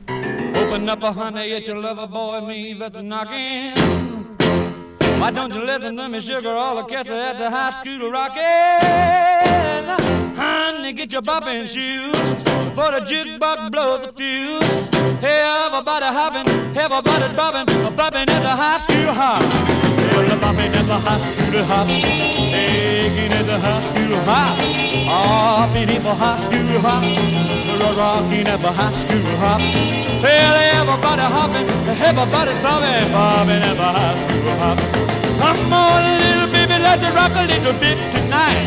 Open 0.56 0.90
up, 0.90 1.04
honey, 1.04 1.54
Why 5.20 5.32
don't 5.32 5.54
you 5.54 5.64
listen 5.64 5.96
to 5.98 6.10
me, 6.10 6.20
sugar, 6.20 6.50
all 6.50 6.76
the 6.76 6.84
cats 6.84 7.10
are 7.10 7.14
at 7.14 7.38
the 7.38 7.50
high 7.50 7.72
school 7.72 8.12
rockin'? 8.12 8.44
Honey, 10.36 10.94
get 10.94 11.12
your 11.12 11.22
bopping 11.22 11.66
shoes, 11.66 12.16
for 12.76 12.92
the 12.92 13.00
jukebox 13.00 13.72
blows 13.72 14.02
the 14.02 14.14
fuse. 14.14 14.62
Hey, 15.20 15.42
everybody 15.66 16.06
hopping, 16.06 16.48
everybody's 16.78 17.34
bopping, 17.34 17.66
bopping 17.96 18.30
at 18.30 18.42
the 18.42 18.50
high 18.50 18.80
school 18.80 19.14
hop. 19.14 19.95
Well, 20.14 20.28
the 20.30 20.36
bopping 20.36 20.74
at 20.76 20.86
the 20.86 20.98
high 21.00 21.22
school 21.28 21.64
hop, 21.64 21.88
taking 21.88 23.32
at 23.34 23.46
the 23.46 23.58
high 23.60 23.82
school 23.82 24.18
hop. 24.28 24.58
Hopping 25.06 25.90
at 25.90 26.02
the 26.04 26.14
high 26.16 26.40
school 26.40 26.80
hop, 26.82 27.04
rocking 27.98 28.48
at 28.48 28.60
the 28.62 28.72
high 28.72 28.94
school 29.02 29.36
hop. 29.38 29.62
Well, 30.24 30.56
everybody 30.80 31.22
hopping, 31.22 31.68
everybody's 32.02 32.60
bopping, 32.66 33.08
bopping 33.14 33.62
at 33.62 33.76
the 33.78 33.90
high 33.98 34.18
school 34.22 34.56
hop. 34.62 34.78
Come 35.40 35.74
on, 35.74 36.02
little 36.20 36.50
baby, 36.52 36.78
let's 36.82 37.04
rock 37.14 37.36
a 37.36 37.46
little 37.46 37.74
bit 37.80 37.98
tonight. 38.14 38.66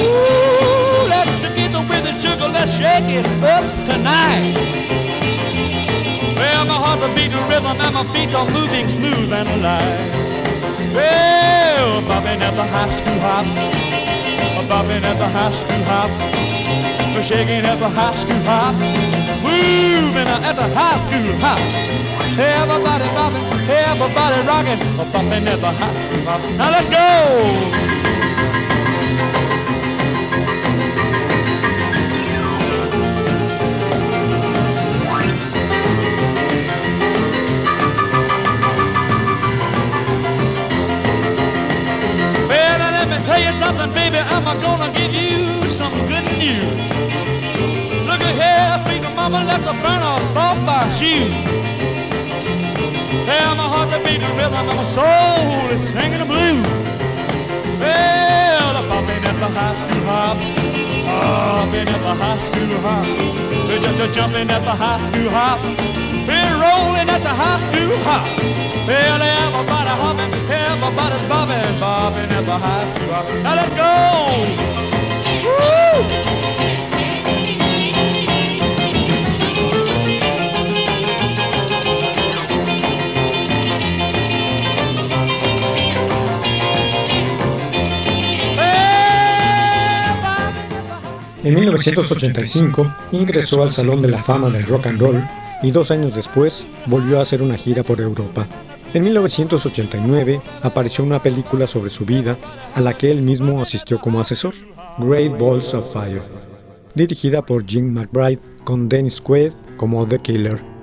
Ooh, 0.00 1.06
let's 1.08 1.54
get 1.54 1.72
with 1.88 2.04
the 2.04 2.12
sugar, 2.20 2.48
let's 2.48 2.72
shake 2.72 3.10
it 3.20 3.26
up 3.44 3.64
tonight. 3.86 4.54
Well, 6.34 6.64
my 6.64 6.74
heart's 6.74 7.04
a 7.04 7.08
beating 7.14 7.46
rhythm 7.48 7.78
and 7.80 7.94
my 7.94 8.04
feet 8.12 8.34
are 8.34 8.48
moving 8.50 8.88
smooth 8.88 9.32
and 9.32 9.62
light. 9.62 10.33
Well, 10.92 12.02
bopping 12.02 12.40
at 12.40 12.54
the 12.54 12.64
high 12.64 12.90
school 12.90 13.18
hop, 13.20 13.46
bopping 14.68 15.02
at 15.02 15.16
the 15.18 15.28
high 15.28 15.52
school 15.52 15.84
hop, 15.84 16.10
shaking 17.22 17.64
at 17.64 17.78
the 17.78 17.88
high 17.88 18.14
school 18.14 18.42
hop, 18.44 18.74
moving 19.42 20.28
at 20.28 20.56
the 20.56 20.68
high 20.74 20.98
school 21.04 21.38
hop. 21.40 21.60
Everybody 22.36 23.04
bopping, 23.16 23.68
everybody 23.68 24.46
rocking, 24.46 24.80
bopping 25.12 25.46
at 25.46 25.60
the 25.60 25.72
high 25.72 25.94
school 26.04 26.22
hop. 26.26 26.40
Now 26.58 26.70
let's 26.70 26.88
go! 26.90 28.23
My 54.66 54.84
soul 54.84 55.70
is 55.70 55.82
singing 55.92 56.18
the 56.18 56.24
blues. 56.24 56.64
Well, 57.80 58.76
I'm 58.78 58.86
bopping 58.88 59.24
at 59.24 59.36
the 59.38 59.48
high 59.48 59.76
school 59.82 60.04
hop, 60.08 60.36
bopping 61.06 61.88
at 61.88 62.00
the 62.06 62.14
high 62.22 62.38
school 62.38 62.78
hop, 62.84 63.06
just 63.98 64.14
jumping 64.14 64.50
at 64.50 64.62
the 64.64 64.74
high 64.82 65.00
school 65.10 65.30
hop, 65.30 65.60
we're 66.26 66.56
rolling 66.64 67.08
at 67.10 67.22
the 67.22 67.34
high 67.42 67.60
school 67.66 67.98
hop. 68.06 68.26
Well, 68.86 69.22
everybody 69.22 69.92
hopping, 70.02 70.32
everybody's 70.48 71.28
bobbing, 71.28 71.80
bobbing 71.80 72.30
at 72.30 72.44
the 72.44 72.58
high 72.58 72.94
school 72.94 73.12
hop. 73.12 73.26
Now 73.42 73.54
let's 73.56 73.74
go! 73.76 73.92
Woo! 75.44 76.43
En 91.44 91.54
1985 91.56 92.90
ingresó 93.12 93.62
al 93.62 93.70
Salón 93.70 94.00
de 94.00 94.08
la 94.08 94.18
Fama 94.18 94.48
del 94.48 94.64
Rock 94.64 94.86
and 94.86 94.98
Roll 94.98 95.22
y 95.62 95.72
dos 95.72 95.90
años 95.90 96.14
después 96.14 96.66
volvió 96.86 97.18
a 97.18 97.22
hacer 97.22 97.42
una 97.42 97.58
gira 97.58 97.82
por 97.82 98.00
Europa. 98.00 98.48
En 98.94 99.04
1989 99.04 100.40
apareció 100.62 101.04
una 101.04 101.22
película 101.22 101.66
sobre 101.66 101.90
su 101.90 102.06
vida 102.06 102.38
a 102.74 102.80
la 102.80 102.96
que 102.96 103.10
él 103.10 103.20
mismo 103.20 103.60
asistió 103.60 104.00
como 104.00 104.20
asesor, 104.20 104.54
Great 104.96 105.38
Balls 105.38 105.74
of 105.74 105.92
Fire, 105.92 106.22
dirigida 106.94 107.44
por 107.44 107.66
Jim 107.66 107.92
McBride 107.92 108.40
con 108.64 108.88
Dennis 108.88 109.20
Quaid 109.20 109.52
como 109.76 110.08
The 110.08 110.20
Killer. 110.20 110.73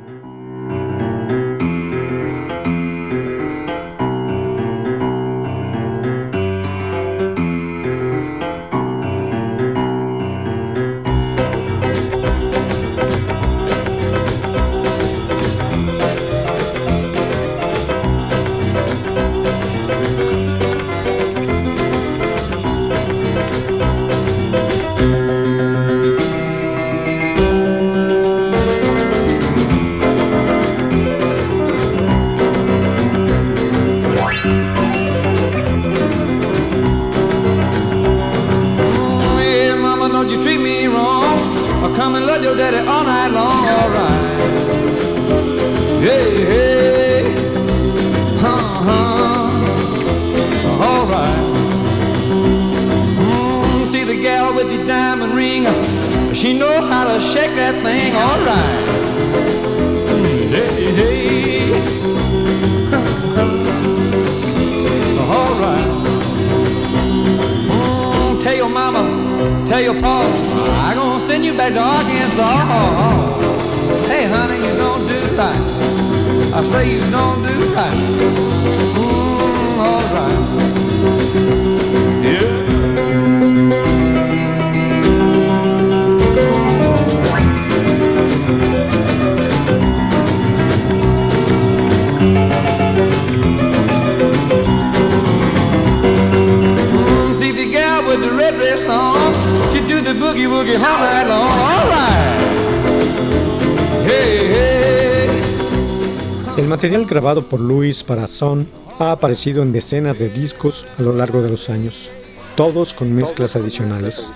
Material 106.82 107.06
grabado 107.06 107.48
por 107.48 107.60
Louis 107.60 108.04
para 108.04 108.26
Son 108.26 108.67
ha 108.98 109.12
aparecido 109.12 109.62
en 109.62 109.72
decenas 109.72 110.17
de 110.17 110.30
discos 110.30 110.88
a 110.98 111.04
lo 111.04 111.13
largo 111.13 111.44
de 111.44 111.50
los 111.52 111.70
años, 111.70 112.10
todos 112.56 112.96
con 112.96 113.13
mezclas 113.13 113.56
adicionales. 113.56 114.32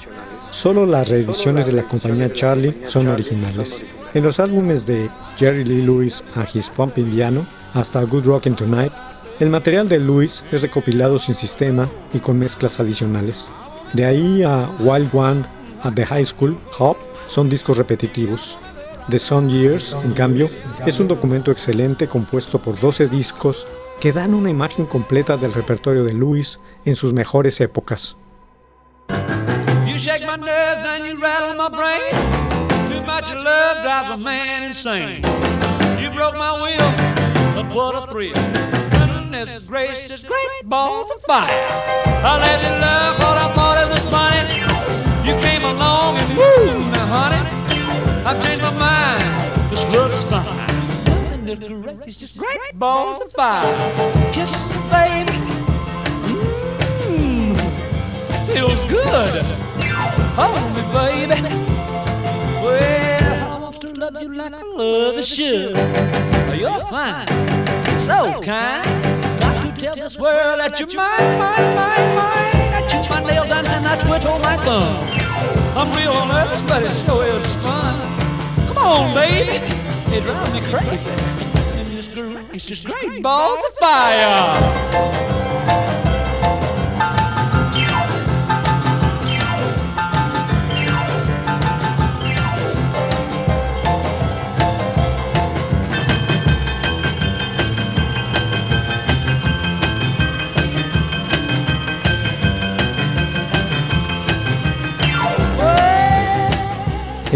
Solo 0.51 0.85
las 0.85 1.09
reediciones 1.09 1.65
de 1.65 1.71
la 1.71 1.87
compañía 1.87 2.31
Charlie 2.31 2.77
son 2.85 3.07
originales. 3.07 3.83
En 4.13 4.21
los 4.21 4.39
álbumes 4.39 4.85
de 4.85 5.09
Jerry 5.37 5.63
Lee 5.63 5.81
Lewis 5.81 6.23
a 6.35 6.45
His 6.53 6.69
Pumping 6.69 7.09
Piano 7.09 7.47
hasta 7.73 8.03
Good 8.03 8.25
Rockin' 8.25 8.55
Tonight, 8.55 8.93
el 9.39 9.49
material 9.49 9.89
de 9.89 9.97
Lewis 9.97 10.43
es 10.51 10.61
recopilado 10.61 11.17
sin 11.17 11.33
sistema 11.33 11.89
y 12.13 12.19
con 12.19 12.37
mezclas 12.37 12.79
adicionales. 12.79 13.47
De 13.93 14.05
ahí 14.05 14.43
a 14.43 14.69
Wild 14.81 15.09
One 15.15 15.45
a 15.81 15.91
The 15.91 16.05
High 16.05 16.27
School 16.27 16.59
Hop 16.77 16.97
son 17.25 17.49
discos 17.49 17.79
repetitivos. 17.79 18.59
The 19.09 19.19
Sun 19.19 19.49
Years, 19.49 19.95
en 20.03 20.13
cambio, 20.13 20.49
es 20.85 20.99
un 20.99 21.07
documento 21.07 21.51
excelente 21.51 22.07
compuesto 22.07 22.59
por 22.59 22.79
12 22.79 23.07
discos 23.07 23.67
que 23.99 24.11
dan 24.11 24.33
una 24.33 24.49
imagen 24.49 24.87
completa 24.87 25.37
del 25.37 25.53
repertorio 25.53 26.03
de 26.03 26.13
Lewis 26.13 26.59
en 26.85 26.95
sus 26.95 27.13
mejores 27.13 27.61
épocas. 27.61 28.17
You 29.85 29.97
shake 29.97 30.25
my 30.25 30.37
nerves 30.37 30.85
and 30.85 31.05
you 31.05 31.21
rattle 31.21 31.55
my 31.55 31.69
brain. 31.69 32.35
Goodness 39.35 39.67
gracious, 39.67 40.23
great 40.23 40.63
balls 40.69 41.11
of 41.11 41.21
fire. 41.23 41.45
I 41.47 42.39
let 42.39 42.61
you 42.63 42.69
love 42.81 43.19
what 43.19 43.37
I 43.37 43.53
thought 43.53 43.77
it 43.83 43.89
was 43.93 44.05
funny. 44.11 44.34
I've 48.27 48.41
changed 48.43 48.63
my 48.63 48.73
mind. 48.79 49.69
This 49.69 49.83
love 49.93 50.11
is 50.11 50.23
fine. 50.23 51.45
Goodness 51.45 51.97
gracious, 51.97 52.35
great 52.35 52.59
balls 52.73 53.21
of 53.21 53.31
fire. 53.33 53.71
Kisses, 54.33 54.73
baby. 54.89 55.37
Mmm, 57.05 57.55
feels 58.51 58.83
good. 58.85 59.45
Hold 60.33 60.57
me, 60.73 60.81
baby. 60.91 61.39
Well, 62.65 63.53
I 63.53 63.59
want 63.59 63.79
to 63.81 63.93
love 63.93 64.19
you 64.19 64.33
like 64.33 64.53
I 64.53 64.63
love 64.63 65.17
a 65.17 65.23
should. 65.23 65.77
You're 66.59 66.79
fine, 66.87 67.27
so 68.07 68.41
kind. 68.41 69.39
Got 69.39 69.75
to 69.75 69.81
tell 69.81 69.93
this 69.93 70.17
world 70.17 70.59
that 70.61 70.79
you're 70.79 70.87
mine, 70.95 71.37
mine, 71.37 71.75
mine, 71.75 72.15
mine. 72.15 73.23
My 73.23 73.45
down 73.47 73.67
and 73.67 73.87
I 73.87 74.03
twiddle 74.03 74.39
my 74.39 74.57
thumb. 74.57 75.15
I'm 75.77 75.95
real 75.95 76.25
nervous, 76.25 76.61
but 76.63 76.81
it 76.81 77.05
sure 77.05 77.23
is 77.25 77.45
fun. 77.61 78.14
On, 78.85 79.13
baby. 79.15 79.59
Just 82.55 82.85
of 83.57 83.73
fire. 83.79 84.61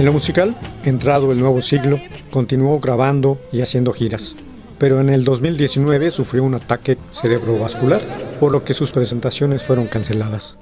Lo 0.01 0.13
musical, 0.13 0.55
entrado 0.84 1.32
el 1.32 1.39
nuevo 1.39 1.62
siglo, 1.62 2.00
continuó 2.32 2.80
grabando 2.80 3.39
y 3.52 3.62
haciendo 3.62 3.94
giras, 3.94 4.36
pero 4.78 5.02
en 5.02 5.10
el 5.10 5.24
2019 5.24 6.12
sufrió 6.12 6.44
un 6.44 6.56
ataque 6.56 6.98
cerebrovascular, 7.12 8.02
por 8.39 8.52
lo 8.52 8.63
que 8.63 8.74
sus 8.74 8.92
presentaciones 8.92 9.63
fueron 9.63 9.88
canceladas. 9.88 10.58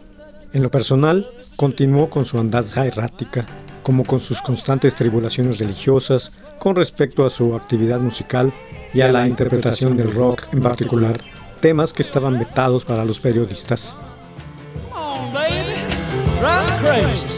En 0.54 0.64
lo 0.64 0.72
personal, 0.72 1.30
continuó 1.56 2.10
con 2.10 2.26
su 2.26 2.40
andanza 2.40 2.86
errática, 2.86 3.46
como 3.84 4.04
con 4.04 4.20
sus 4.20 4.42
constantes 4.42 4.96
tribulaciones 4.96 5.60
religiosas 5.60 6.34
con 6.60 6.76
respecto 6.76 7.26
a 7.26 7.30
su 7.30 7.56
actividad 7.56 8.00
musical 8.00 8.52
y 8.94 9.02
a 9.02 9.12
la 9.12 9.28
interpretación 9.28 9.96
del 9.96 10.14
rock 10.14 10.48
en 10.52 10.62
particular, 10.62 11.22
temas 11.62 11.94
que 11.94 12.02
estaban 12.02 12.38
vetados 12.38 12.84
para 12.84 13.06
los 13.06 13.20
periodistas. 13.20 13.96
On, 14.94 15.34
baby. 15.34 17.37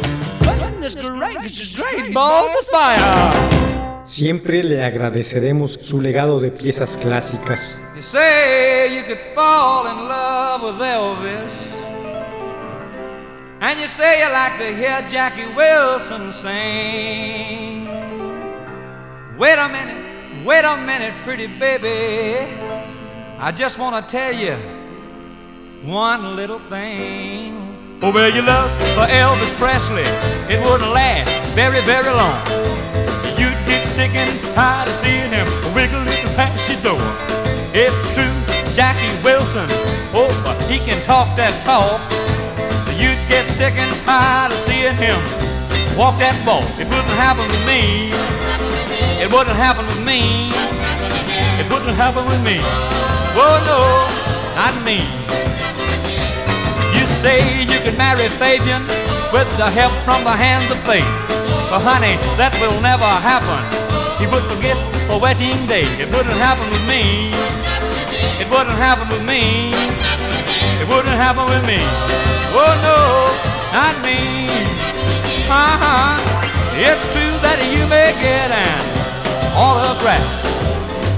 Goodness 0.96 1.34
gracious, 1.38 1.76
great 1.76 2.14
balls 2.14 2.50
of 2.60 2.66
fire. 2.68 4.06
Siempre 4.06 4.64
le 4.64 4.84
agradeceremos 4.84 5.74
su 5.74 6.02
legado 6.02 6.40
de 6.40 6.50
piezas 6.50 6.98
clásicas. 6.98 7.80
You 7.96 8.02
say 8.02 8.96
you 8.96 9.04
could 9.04 9.20
fall 9.36 9.86
in 9.86 10.08
love 10.08 10.64
with 10.64 10.82
Elvis. 10.82 11.76
And 13.62 13.80
you 13.80 13.88
say 13.88 14.24
you 14.24 14.32
like 14.32 14.58
to 14.58 14.76
hear 14.76 15.08
Jackie 15.08 15.54
Wilson 15.56 16.32
sing. 16.32 17.88
Wait 19.38 19.60
a 19.60 19.70
minute, 19.70 20.44
wait 20.44 20.66
a 20.66 20.76
minute, 20.76 21.14
pretty 21.24 21.48
baby. 21.60 22.52
I 23.38 23.52
just 23.52 23.78
want 23.78 23.96
to 23.96 24.12
tell 24.12 24.34
you 24.34 24.56
one 25.84 26.36
little 26.36 26.60
thing. 26.68 27.69
Oh, 28.02 28.12
well, 28.16 28.32
your 28.32 28.48
love 28.48 28.72
for 28.96 29.12
Elvis 29.12 29.52
Presley, 29.60 30.08
it 30.48 30.64
wouldn't 30.64 30.90
last 30.96 31.28
very, 31.52 31.84
very 31.84 32.08
long. 32.16 32.40
You'd 33.36 33.60
get 33.68 33.84
sick 33.84 34.16
and 34.16 34.32
tired 34.56 34.88
of 34.88 34.96
seeing 35.04 35.28
him 35.36 35.44
wiggling 35.76 36.08
past 36.40 36.64
your 36.72 36.80
door. 36.80 37.04
It's 37.76 37.92
true, 38.16 38.32
Jackie 38.72 39.12
Wilson, 39.20 39.68
oh, 40.16 40.32
he 40.72 40.80
can 40.80 41.04
talk 41.04 41.36
that 41.36 41.52
talk. 41.68 42.00
You'd 42.96 43.20
get 43.28 43.52
sick 43.52 43.76
and 43.76 43.92
tired 44.08 44.56
of 44.56 44.60
seeing 44.64 44.96
him 44.96 45.20
walk 46.00 46.24
that 46.24 46.40
walk. 46.48 46.64
It 46.80 46.88
wouldn't 46.88 47.20
happen 47.20 47.52
to 47.52 47.62
me. 47.68 48.16
It 49.20 49.28
wouldn't 49.28 49.60
happen 49.60 49.84
with 49.84 50.00
me. 50.08 50.48
It 51.60 51.68
wouldn't 51.68 52.00
happen 52.00 52.24
with 52.24 52.40
me. 52.48 52.64
Oh 53.36 53.60
no, 53.68 54.08
not 54.56 54.72
me. 54.88 55.04
Say 57.20 57.68
you 57.68 57.80
could 57.84 57.98
marry 57.98 58.30
Fabian 58.40 58.88
with 59.36 59.50
the 59.60 59.68
help 59.68 59.92
from 60.08 60.24
the 60.24 60.32
hands 60.32 60.72
of 60.72 60.80
fate. 60.88 61.04
But 61.68 61.84
honey, 61.84 62.16
that 62.40 62.56
will 62.64 62.80
never 62.80 63.04
happen. 63.04 63.60
He 64.16 64.26
would 64.32 64.48
forget 64.48 64.80
a 65.12 65.20
wedding 65.20 65.68
day. 65.68 65.84
It 66.00 66.08
wouldn't 66.16 66.40
happen 66.40 66.64
with 66.72 66.80
me. 66.88 67.36
It 68.40 68.48
wouldn't 68.48 68.80
happen 68.80 69.12
with 69.12 69.20
me. 69.28 69.76
It 70.80 70.88
wouldn't 70.88 71.20
happen 71.20 71.44
with 71.52 71.60
me. 71.68 71.84
Oh 72.56 72.72
no, 72.88 72.98
not 73.76 74.00
me. 74.00 74.48
Uh-huh. 75.52 76.16
It's 76.80 77.04
true 77.12 77.36
that 77.44 77.60
you 77.68 77.84
may 77.92 78.16
get 78.24 78.48
an 78.48 78.80
autograph. 79.60 80.24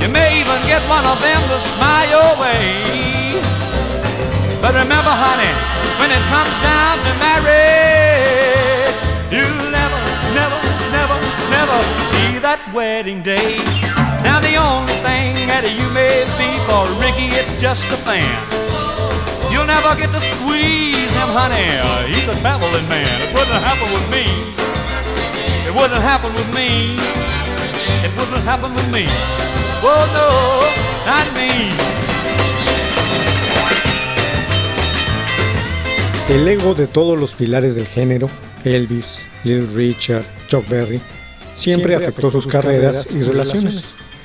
You 0.02 0.10
may 0.10 0.42
even 0.42 0.58
get 0.66 0.82
one 0.90 1.06
of 1.06 1.22
them 1.22 1.42
to 1.46 1.58
smile 1.78 2.10
your 2.10 2.32
way. 2.42 3.38
But 4.58 4.74
remember, 4.74 5.14
honey, 5.14 5.54
when 6.02 6.10
it 6.10 6.26
comes 6.34 6.58
down 6.66 6.98
to 7.06 7.14
marriage, 7.22 8.98
you'll 9.30 9.70
never, 9.70 10.02
never, 10.34 10.58
never, 10.90 11.18
never 11.54 11.78
see 12.10 12.42
that 12.42 12.58
wedding 12.74 13.22
day. 13.22 13.62
Now 14.26 14.42
the 14.42 14.58
only 14.58 14.98
thing 15.06 15.46
that 15.46 15.62
you 15.62 15.86
may 15.94 16.26
be 16.42 16.50
for 16.66 16.90
Ricky, 16.98 17.30
it's 17.38 17.54
just 17.62 17.86
a 17.94 18.00
fan. 18.02 18.34
You'll 19.54 19.70
never 19.70 19.94
get 19.94 20.10
to 20.18 20.22
squeeze 20.34 21.14
him, 21.14 21.30
honey. 21.38 21.70
He's 22.10 22.26
a 22.26 22.34
traveling 22.42 22.88
man. 22.90 23.22
It 23.22 23.30
wouldn't 23.38 23.62
happen 23.62 23.94
with 23.94 24.08
me. 24.10 24.26
It 25.70 25.74
wouldn't 25.78 26.02
happen 26.02 26.34
with 26.34 26.50
me. 26.50 26.98
It 28.02 28.10
wouldn't 28.18 28.42
happen 28.42 28.74
with 28.74 28.90
me. 28.90 29.06
Oh 29.86 30.02
no, 30.18 30.66
not 31.06 31.30
me. 31.38 32.11
El 36.32 36.48
ego 36.48 36.74
de 36.74 36.88
todos 36.88 37.20
los 37.20 37.36
pilares 37.36 37.76
del 37.76 37.86
género, 37.86 38.30
Elvis, 38.64 39.28
Little 39.44 39.68
Richard, 39.76 40.24
Chuck 40.48 40.66
Berry, 40.70 41.02
siempre, 41.56 41.94
afectó, 41.94 42.32
sus, 42.32 42.48
carreras, 42.48 43.14
y 43.14 43.22
relaciones. 43.22 43.84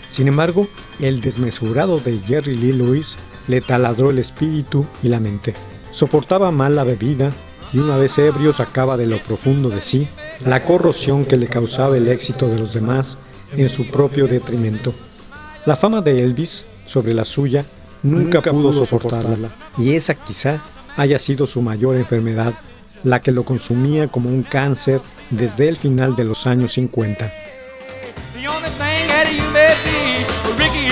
Sin 0.08 0.28
embargo, 0.28 0.68
el 1.00 1.20
desmesurado 1.20 1.98
de 1.98 2.20
Jerry 2.20 2.54
Lee 2.54 2.72
Lewis 2.72 3.16
le 3.48 3.60
taladró 3.60 4.10
el 4.10 4.20
espíritu 4.20 4.86
y 5.02 5.08
la 5.08 5.18
mente. 5.18 5.56
Soportaba 5.90 6.52
mal 6.52 6.76
la 6.76 6.84
bebida 6.84 7.32
y 7.72 7.78
una 7.78 7.96
vez 7.96 8.16
ebrio 8.18 8.52
sacaba 8.52 8.96
de 8.96 9.06
lo 9.06 9.18
profundo 9.18 9.68
de 9.68 9.80
sí 9.80 10.06
la 10.44 10.64
corrosión 10.64 11.24
que 11.24 11.36
le 11.36 11.48
causaba 11.48 11.96
el 11.96 12.06
éxito 12.06 12.46
de 12.46 12.60
los 12.60 12.72
demás 12.72 13.18
en 13.56 13.68
su 13.68 13.90
propio 13.90 14.28
detrimento. 14.28 14.94
La 15.64 15.74
fama 15.74 16.02
de 16.02 16.22
Elvis 16.22 16.66
sobre 16.84 17.14
la 17.14 17.24
suya 17.24 17.66
nunca, 18.04 18.42
pudo 18.42 18.72
soportarla 18.72 19.56
y 19.76 19.96
esa 19.96 20.14
quizá 20.14 20.62
haya 20.96 21.18
sido 21.18 21.46
su 21.46 21.62
mayor 21.62 21.96
enfermedad, 21.96 22.54
la 23.02 23.20
que 23.20 23.32
lo 23.32 23.44
consumía 23.44 24.08
como 24.08 24.28
un 24.28 24.42
cáncer 24.42 25.00
desde 25.30 25.68
el 25.68 25.76
final 25.76 26.16
de 26.16 26.24
los 26.24 26.46
años 26.46 26.72
50. 26.72 27.32
The 28.34 28.48
only 28.48 28.70
thing 28.70 29.06
that 29.08 29.30
you 29.30 29.42
may 29.52 29.74
be, 29.84 30.24
well, 30.44 30.56
Ricky 30.58 30.86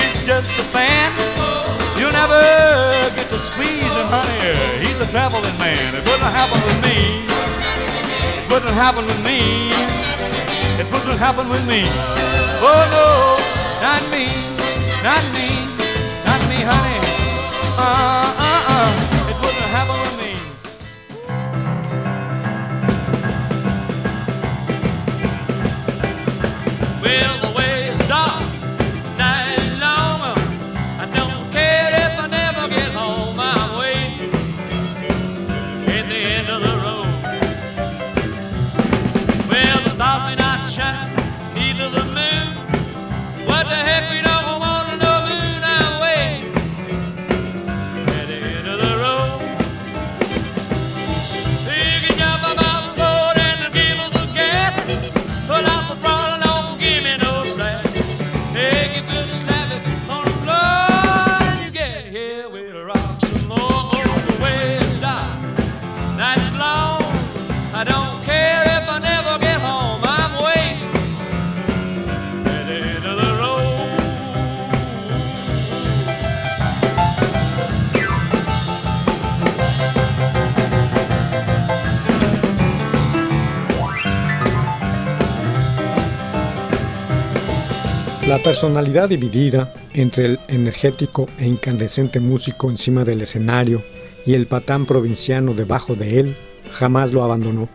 La 88.35 88.43
personalidad 88.43 89.07
dividida 89.07 89.73
entre 89.93 90.25
el 90.25 90.39
energético 90.49 91.29
e 91.39 91.47
incandescente 91.47 92.19
músico 92.19 92.69
encima 92.69 93.05
del 93.05 93.21
escenario 93.21 93.81
y 94.25 94.33
el 94.33 94.45
patán 94.45 94.85
provinciano 94.85 95.53
debajo 95.53 95.95
de 95.95 96.19
él 96.19 96.37
jamás 96.69 97.13
lo 97.13 97.23
abandonó. 97.23 97.69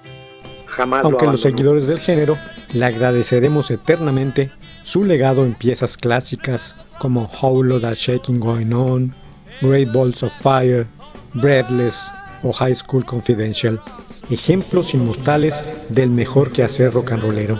Aunque 1.03 1.25
los 1.25 1.41
seguidores 1.41 1.87
del 1.87 1.99
género 1.99 2.37
le 2.75 2.85
agradeceremos 2.85 3.71
eternamente 3.71 4.53
su 4.83 5.03
legado 5.03 5.47
en 5.47 5.55
piezas 5.55 5.97
clásicas 5.97 6.77
como 6.99 7.31
How 7.41 7.81
That 7.81 7.95
Shaking 7.95 8.39
Going 8.39 8.75
On, 8.75 9.15
Great 9.63 9.91
Balls 9.91 10.23
of 10.23 10.35
Fire, 10.43 10.87
Breathless 11.33 12.13
o 12.43 12.53
High 12.53 12.77
School 12.77 13.07
Confidential, 13.07 13.81
ejemplos 14.29 14.93
inmortales 14.93 15.65
del 15.89 16.11
mejor 16.11 16.53
quehacer 16.53 16.93
rock 16.93 17.13
and 17.13 17.23
rollero. 17.23 17.59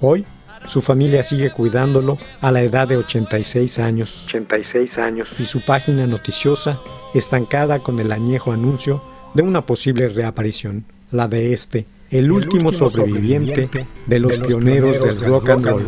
Hoy, 0.00 0.24
su 0.68 0.82
familia 0.82 1.22
sigue 1.22 1.50
cuidándolo 1.50 2.18
a 2.40 2.52
la 2.52 2.62
edad 2.62 2.86
de 2.86 2.96
86 2.98 3.78
años. 3.78 4.26
86 4.26 4.98
años. 4.98 5.28
Y 5.38 5.46
su 5.46 5.64
página 5.64 6.06
noticiosa 6.06 6.80
estancada 7.14 7.80
con 7.80 7.98
el 7.98 8.12
añejo 8.12 8.52
anuncio 8.52 9.02
de 9.34 9.42
una 9.42 9.64
posible 9.64 10.08
reaparición, 10.08 10.84
la 11.10 11.26
de 11.26 11.52
este, 11.52 11.86
el, 12.10 12.30
último, 12.30 12.70
sobreviviente, 12.72 13.68
de 14.06 14.18
los, 14.18 14.38
pioneros, 14.38 15.00
del 15.02 15.20
rock 15.24 15.48
and 15.50 15.64
roll. 15.64 15.82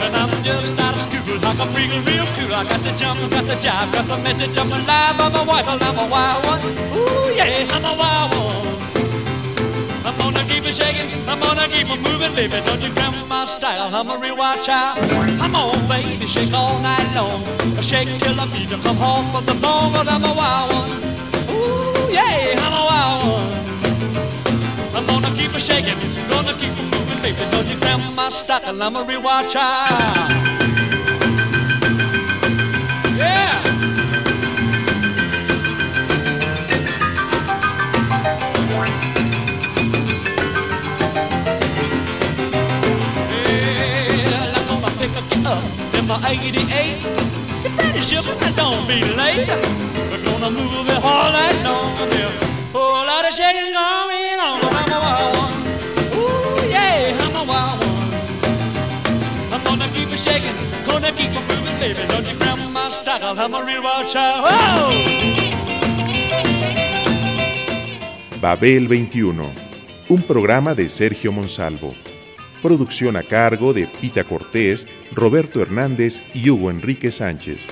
And 0.00 0.16
I'm 0.16 0.30
just 0.42 0.78
out 0.80 0.94
of 0.94 1.02
school, 1.02 1.36
like 1.36 1.58
I'm 1.58 1.74
real, 1.74 2.02
real 2.04 2.26
cool. 2.36 2.54
I 2.54 2.64
got 2.64 2.82
the 2.82 2.92
jump, 2.98 3.20
got 3.30 3.46
the 3.46 3.54
jive, 3.56 3.92
got 3.92 4.06
the 4.08 4.16
message, 4.22 4.56
I'm 4.58 4.72
alive. 4.72 5.20
I'm 5.20 5.34
a 5.34 5.44
wild, 5.44 5.82
I'm 5.82 5.98
a 5.98 6.06
wild 6.10 6.44
one. 6.44 6.60
Ooh, 6.96 7.34
yeah, 7.34 7.66
I'm 7.70 7.84
a 7.84 7.96
wild 7.96 8.34
one. 8.34 8.91
I'm 10.04 10.18
gonna 10.18 10.44
keep 10.48 10.64
it 10.64 10.74
shaking, 10.74 11.10
I'm 11.28 11.38
gonna 11.38 11.68
keep 11.68 11.88
it 11.88 12.00
moving, 12.00 12.34
baby. 12.34 12.60
Don't 12.66 12.80
you 12.82 12.92
grab 12.94 13.14
my 13.28 13.44
style, 13.44 13.94
I'm 13.94 14.10
a 14.10 14.18
real 14.18 14.36
wild 14.36 14.62
child. 14.62 14.98
Come 15.38 15.54
on, 15.54 15.88
baby, 15.88 16.26
shake 16.26 16.52
all 16.52 16.78
night 16.80 17.14
long. 17.14 17.44
I 17.78 17.82
shake 17.82 18.08
till 18.18 18.38
I 18.40 18.46
feel 18.48 18.68
you 18.68 18.82
come 18.82 18.96
home 18.96 19.30
from 19.32 19.44
the 19.44 19.54
bone, 19.54 19.92
but 19.92 20.08
I'm 20.08 20.24
a 20.24 20.34
wild 20.34 20.72
one. 20.72 20.90
Ooh, 21.54 22.12
yeah, 22.12 22.58
I'm 22.64 22.72
a 22.72 22.84
wild 22.90 23.22
one. 23.36 23.52
I'm 24.96 25.06
gonna 25.06 25.36
keep 25.36 25.54
it 25.54 25.60
shaking, 25.60 25.98
gonna 26.28 26.52
keep 26.54 26.72
it 26.72 26.88
moving, 26.94 27.20
baby. 27.22 27.50
Don't 27.52 27.68
you 27.68 27.78
grab 27.78 28.00
my 28.14 28.28
stocking, 28.30 28.82
I'm 28.82 28.96
a 28.96 29.04
real 29.04 29.22
wild 29.22 29.48
child. 29.48 30.61
My 46.20 46.30
88. 46.30 46.98
If 47.64 47.76
that 47.76 47.96
is 47.96 48.08
ship, 48.08 48.24
I 48.26 48.50
don't 48.52 48.86
be 48.86 49.00
late. 49.16 49.48
We're 50.10 50.24
gonna 50.24 50.50
move 50.50 50.88
it 50.88 51.02
all 51.02 51.32
night 51.32 51.58
long. 51.64 51.96
There's 51.96 53.24
a 53.24 53.32
shaking 53.32 53.74
on. 53.74 54.02
I'm 59.52 59.62
gonna 59.64 59.88
keep 59.92 60.08
a 60.08 60.16
real! 63.64 63.82
Babel 68.40 68.86
21, 68.86 69.52
un 70.08 70.22
programa 70.22 70.74
de 70.74 70.88
Sergio 70.88 71.32
Monsalvo. 71.32 71.94
Producción 72.62 73.16
a 73.16 73.24
cargo 73.24 73.72
de 73.72 73.88
Pita 73.88 74.22
Cortés, 74.22 74.86
Roberto 75.12 75.60
Hernández 75.60 76.22
y 76.32 76.48
Hugo 76.48 76.70
Enrique 76.70 77.10
Sánchez. 77.10 77.66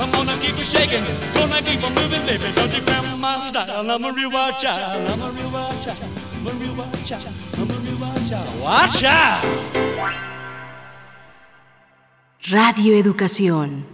I'm 0.00 0.10
gonna 0.10 0.36
keep 0.38 0.56
shaking, 0.56 1.04
gonna 1.34 1.62
keep 1.62 1.80
it 1.82 1.90
moving, 1.94 2.26
baby. 2.26 2.44
Style. 3.48 3.86
I'm 3.86 4.04
a. 4.04 4.08
I'm 7.56 7.70
a. 7.70 7.83
Watch 8.32 9.04
out! 9.04 9.44
Radio 12.50 12.94
Educación. 12.96 13.93